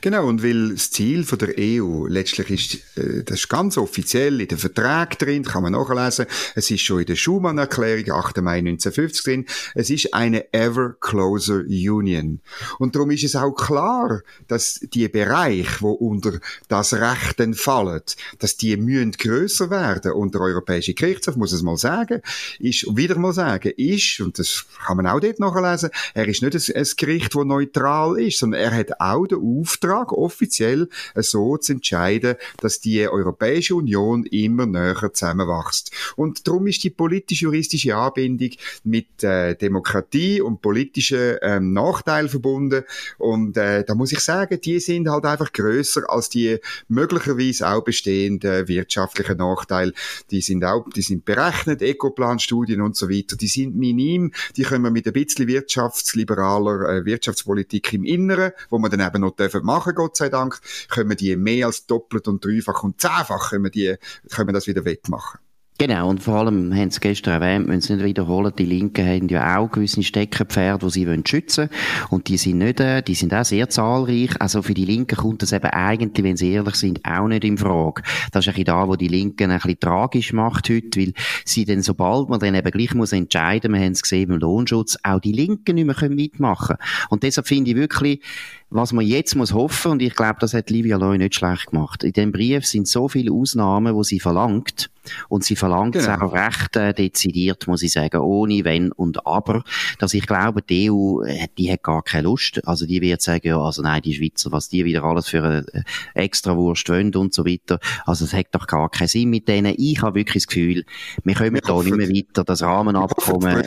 Genau, 0.00 0.26
und 0.26 0.42
weil 0.42 0.70
das 0.70 0.90
Ziel 0.90 1.24
von 1.24 1.38
der 1.38 1.54
EU 1.58 2.06
letztlich 2.06 2.50
ist, 2.50 2.98
äh, 2.98 3.24
das 3.24 3.40
ist 3.40 3.48
ganz 3.48 3.76
offiziell 3.76 4.40
in 4.40 4.48
den 4.48 4.58
Vertrag 4.58 5.18
drin, 5.18 5.44
kann 5.44 5.62
man 5.62 5.72
nachlesen, 5.72 6.26
es 6.54 6.70
ist 6.70 6.82
schon 6.82 7.00
in 7.00 7.06
der 7.06 7.16
Schumann-Erklärung, 7.16 8.10
8. 8.10 8.36
Mai 8.42 8.58
1950 8.58 9.24
drin, 9.24 9.46
es 9.74 9.90
ist 9.90 10.14
eine 10.14 10.52
ever 10.52 10.94
closer 11.00 11.60
Union. 11.60 12.40
Und 12.78 12.94
darum 12.94 13.10
ist 13.10 13.24
es 13.24 13.34
auch 13.34 13.52
klar, 13.52 14.22
dass 14.46 14.80
die 14.80 15.08
Bereich, 15.08 15.82
wo 15.82 15.92
unter 15.92 16.38
das 16.68 16.94
Recht 16.94 17.42
fallen, 17.56 18.02
dass 18.38 18.56
die 18.56 18.76
mühen 18.76 19.12
grösser 19.12 19.70
werden. 19.70 20.12
Und 20.12 20.34
der 20.34 20.42
Europäische 20.42 20.94
Gerichtshof, 20.94 21.36
muss 21.36 21.52
es 21.52 21.62
mal 21.62 21.76
sagen, 21.76 22.22
ist, 22.58 22.86
wieder 22.96 23.18
mal 23.18 23.32
sagen, 23.32 23.72
ist, 23.76 24.20
und 24.20 24.38
das 24.38 24.66
kann 24.86 24.96
man 24.96 25.06
auch 25.06 25.20
dort 25.20 25.40
nachlesen, 25.40 25.90
er 26.14 26.28
ist 26.28 26.42
nicht 26.42 26.54
ein 26.74 26.86
Gericht, 26.96 27.34
das 27.34 27.44
neutral 27.44 28.20
ist, 28.20 28.38
sondern 28.38 28.60
er 28.60 28.72
hat 28.72 29.00
auch 29.00 29.26
den 29.26 29.38
Auftrag, 29.38 29.63
offiziell 30.12 30.88
so 31.16 31.56
zu 31.56 31.72
entscheiden, 31.72 32.36
dass 32.60 32.80
die 32.80 33.08
Europäische 33.08 33.74
Union 33.74 34.24
immer 34.24 34.66
näher 34.66 35.10
zusammenwächst. 35.12 35.90
Und 36.16 36.46
darum 36.46 36.66
ist 36.66 36.82
die 36.84 36.90
politisch-juristische 36.90 37.96
Anbindung 37.96 38.50
mit 38.84 39.22
äh, 39.22 39.54
Demokratie 39.54 40.40
und 40.40 40.60
politischen 40.60 41.36
ähm, 41.42 41.72
Nachteilen 41.72 42.28
verbunden. 42.28 42.84
Und 43.18 43.56
äh, 43.56 43.84
da 43.84 43.94
muss 43.94 44.12
ich 44.12 44.20
sagen, 44.20 44.60
die 44.60 44.80
sind 44.80 45.08
halt 45.08 45.24
einfach 45.24 45.52
größer 45.52 46.02
als 46.08 46.28
die 46.28 46.58
möglicherweise 46.88 47.68
auch 47.68 47.84
bestehenden 47.84 48.68
wirtschaftlichen 48.68 49.38
Nachteile. 49.38 49.92
Die 50.30 50.40
sind 50.40 50.64
auch, 50.64 50.88
die 50.90 51.02
sind 51.02 51.24
berechnet, 51.24 51.82
Ecoplan-Studien 51.82 52.80
und 52.80 52.96
so 52.96 53.08
weiter. 53.08 53.36
Die 53.36 53.48
sind 53.48 53.76
minim. 53.76 54.32
Die 54.56 54.62
können 54.62 54.84
wir 54.84 54.90
mit 54.90 55.06
ein 55.06 55.12
bisschen 55.12 55.46
wirtschaftsliberaler 55.48 56.88
äh, 56.88 57.04
Wirtschaftspolitik 57.04 57.92
im 57.92 58.04
Inneren, 58.04 58.52
wo 58.70 58.78
man 58.78 58.90
dann 58.90 59.00
eben 59.00 59.20
noch 59.20 59.32
dürfen 59.54 59.66
machen, 59.66 59.94
Gott 59.94 60.16
sei 60.16 60.28
Dank, 60.28 60.60
können 60.88 61.08
wir 61.08 61.16
die 61.16 61.36
mehr 61.36 61.66
als 61.66 61.86
doppelt 61.86 62.28
und 62.28 62.44
dreifach 62.44 62.82
und 62.82 63.00
zehnfach 63.00 63.50
können 63.50 63.64
wir, 63.64 63.70
die, 63.70 63.96
können 64.30 64.48
wir 64.48 64.52
das 64.52 64.66
wieder 64.66 64.84
wettmachen. 64.84 65.40
Genau, 65.76 66.08
und 66.08 66.22
vor 66.22 66.36
allem, 66.36 66.72
haben 66.72 66.92
Sie 66.92 67.00
gestern 67.00 67.42
erwähnt, 67.42 67.66
müssen 67.66 67.82
Sie 67.82 67.94
nicht 67.96 68.04
wiederholen, 68.04 68.52
die 68.56 68.64
Linken 68.64 69.04
haben 69.04 69.28
ja 69.28 69.58
auch 69.58 69.68
gewisse 69.68 70.04
Steckenpferde, 70.04 70.86
die 70.86 70.92
sie 70.92 71.06
wollen 71.08 71.26
schützen 71.26 71.68
Und 72.10 72.28
die 72.28 72.36
sind 72.36 72.58
nicht, 72.58 72.78
äh, 72.78 73.02
die 73.02 73.16
sind 73.16 73.34
auch 73.34 73.44
sehr 73.44 73.68
zahlreich. 73.68 74.40
Also 74.40 74.62
für 74.62 74.72
die 74.72 74.84
Linken 74.84 75.16
kommt 75.16 75.42
das 75.42 75.50
eben 75.50 75.66
eigentlich, 75.66 76.24
wenn 76.24 76.36
sie 76.36 76.52
ehrlich 76.52 76.76
sind, 76.76 77.04
auch 77.04 77.26
nicht 77.26 77.42
in 77.42 77.58
Frage. 77.58 78.02
Das 78.30 78.44
ist 78.44 78.48
ein 78.50 78.54
bisschen 78.54 78.66
da, 78.66 78.86
wo 78.86 78.94
die 78.94 79.08
Linken 79.08 79.50
ein 79.50 79.58
bisschen 79.58 79.80
tragisch 79.80 80.32
macht 80.32 80.70
heute, 80.70 81.00
weil 81.00 81.12
sie 81.44 81.64
dann, 81.64 81.82
sobald 81.82 82.28
man 82.28 82.38
dann 82.38 82.54
eben 82.54 82.70
gleich 82.70 82.94
muss 82.94 83.12
entscheiden, 83.12 83.72
wir 83.72 83.80
haben 83.80 83.92
es 83.92 84.02
gesehen 84.02 84.28
beim 84.28 84.38
Lohnschutz, 84.38 84.96
auch 85.02 85.18
die 85.18 85.32
Linken 85.32 85.74
nicht 85.74 85.86
mehr 85.86 86.08
mitmachen 86.08 86.76
können. 86.76 87.08
Und 87.10 87.24
deshalb 87.24 87.48
finde 87.48 87.72
ich 87.72 87.76
wirklich, 87.76 88.22
was 88.70 88.92
man 88.92 89.04
jetzt 89.04 89.34
muss 89.34 89.52
hoffen, 89.52 89.90
und 89.92 90.02
ich 90.02 90.14
glaube, 90.14 90.36
das 90.38 90.54
hat 90.54 90.70
Livia 90.70 90.98
Loy 90.98 91.18
nicht 91.18 91.34
schlecht 91.34 91.72
gemacht. 91.72 92.04
In 92.04 92.12
dem 92.12 92.30
Brief 92.30 92.64
sind 92.64 92.86
so 92.86 93.08
viele 93.08 93.32
Ausnahmen, 93.32 93.96
wo 93.96 94.04
sie 94.04 94.20
verlangt, 94.20 94.90
und 95.28 95.44
sie 95.44 95.56
verlangt 95.56 95.96
es 95.96 96.06
genau. 96.06 96.26
auch 96.26 96.32
recht 96.32 96.76
äh, 96.76 96.92
dezidiert, 96.92 97.66
muss 97.66 97.82
ich 97.82 97.92
sagen, 97.92 98.20
ohne 98.20 98.64
Wenn 98.64 98.92
und 98.92 99.26
Aber, 99.26 99.64
dass 99.98 100.14
ich 100.14 100.26
glaube, 100.26 100.62
die 100.62 100.90
EU, 100.90 101.22
äh, 101.22 101.48
die 101.58 101.70
hat 101.72 101.82
gar 101.82 102.02
keine 102.02 102.24
Lust. 102.24 102.66
Also 102.66 102.86
die 102.86 103.00
wird 103.00 103.22
sagen, 103.22 103.48
ja, 103.48 103.58
also 103.58 103.82
nein, 103.82 104.02
die 104.02 104.14
Schweizer, 104.14 104.52
was 104.52 104.68
die 104.68 104.84
wieder 104.84 105.04
alles 105.04 105.28
für 105.28 105.42
eine 105.42 105.66
äh, 105.72 105.82
extra 106.14 106.56
Wurst 106.56 106.88
wollen 106.88 107.14
und 107.14 107.34
so 107.34 107.44
weiter. 107.44 107.78
Also 108.06 108.24
es 108.24 108.32
hat 108.32 108.46
doch 108.52 108.66
gar 108.66 108.90
keinen 108.90 109.08
Sinn 109.08 109.30
mit 109.30 109.48
denen. 109.48 109.74
Ich 109.76 110.02
habe 110.02 110.20
wirklich 110.20 110.44
das 110.44 110.48
Gefühl, 110.48 110.84
wir 111.22 111.34
kommen 111.34 111.60
da 111.64 111.82
nicht 111.82 111.96
mehr 111.96 112.08
weiter. 112.08 112.44
Das 112.44 112.62
Rahmenabkommen, 112.62 113.62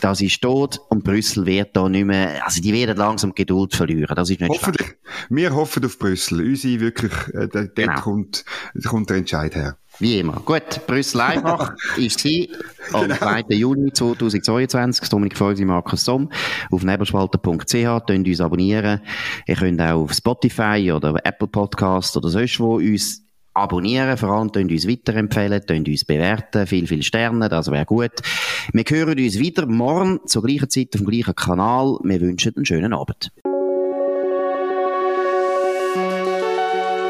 das 0.00 0.20
ist 0.20 0.42
tot 0.42 0.80
und 0.88 1.04
Brüssel 1.04 1.46
wird 1.46 1.76
da 1.76 1.88
nicht 1.88 2.06
mehr, 2.06 2.44
also 2.44 2.60
die 2.60 2.72
werden 2.72 2.96
langsam 2.96 3.34
Geduld 3.34 3.74
verlieren. 3.74 4.14
Das 4.14 4.30
ist 4.30 4.40
nicht 4.40 4.50
Hoffentlich. 4.50 4.96
Wir 5.28 5.54
hoffen 5.54 5.84
auf 5.84 5.98
Brüssel. 5.98 6.40
Unsere 6.40 6.80
wirklich, 6.80 7.12
äh, 7.34 7.48
dort 7.48 7.76
genau. 7.76 8.00
kommt, 8.00 8.44
kommt 8.86 9.10
der 9.10 9.18
Entscheid 9.18 9.54
her. 9.54 9.76
Wie 10.00 10.18
immer. 10.18 10.40
Gut, 10.46 10.86
Brüssel 10.86 11.20
einfach 11.20 11.74
ist 11.98 12.20
sie 12.20 12.50
am 12.92 13.02
genau. 13.02 13.16
2. 13.16 13.44
Juni 13.50 13.92
2022. 13.92 15.10
Dominik 15.10 15.36
Folsi, 15.36 15.66
Markus 15.66 16.06
Somm 16.06 16.30
auf 16.70 16.82
nebelspalter.ch. 16.82 18.06
Könnt 18.06 18.26
uns 18.26 18.40
abonnieren. 18.40 19.02
Ihr 19.46 19.56
könnt 19.56 19.80
auch 19.82 20.04
auf 20.04 20.14
Spotify 20.14 20.90
oder 20.96 21.14
Apple 21.22 21.48
Podcast 21.48 22.16
oder 22.16 22.30
sonst 22.30 22.58
wo 22.60 22.76
uns 22.76 23.26
abonnieren, 23.52 24.16
vor 24.16 24.30
allem 24.30 24.50
könnt 24.52 24.72
uns 24.72 24.88
weiterempfehlen, 24.88 25.60
könnt 25.66 25.86
uns 25.86 26.04
bewerten, 26.04 26.66
viel, 26.66 26.86
viel 26.86 27.02
Sterne, 27.02 27.48
das 27.50 27.70
wäre 27.70 27.84
gut. 27.84 28.12
Wir 28.72 28.84
hören 28.88 29.18
uns 29.18 29.38
wieder 29.38 29.66
morgen 29.66 30.20
zur 30.24 30.42
gleichen 30.44 30.70
Zeit 30.70 30.94
auf 30.94 31.02
dem 31.02 31.10
gleichen 31.10 31.34
Kanal. 31.34 31.98
Wir 32.04 32.20
wünschen 32.22 32.56
einen 32.56 32.64
schönen 32.64 32.94
Abend. 32.94 33.32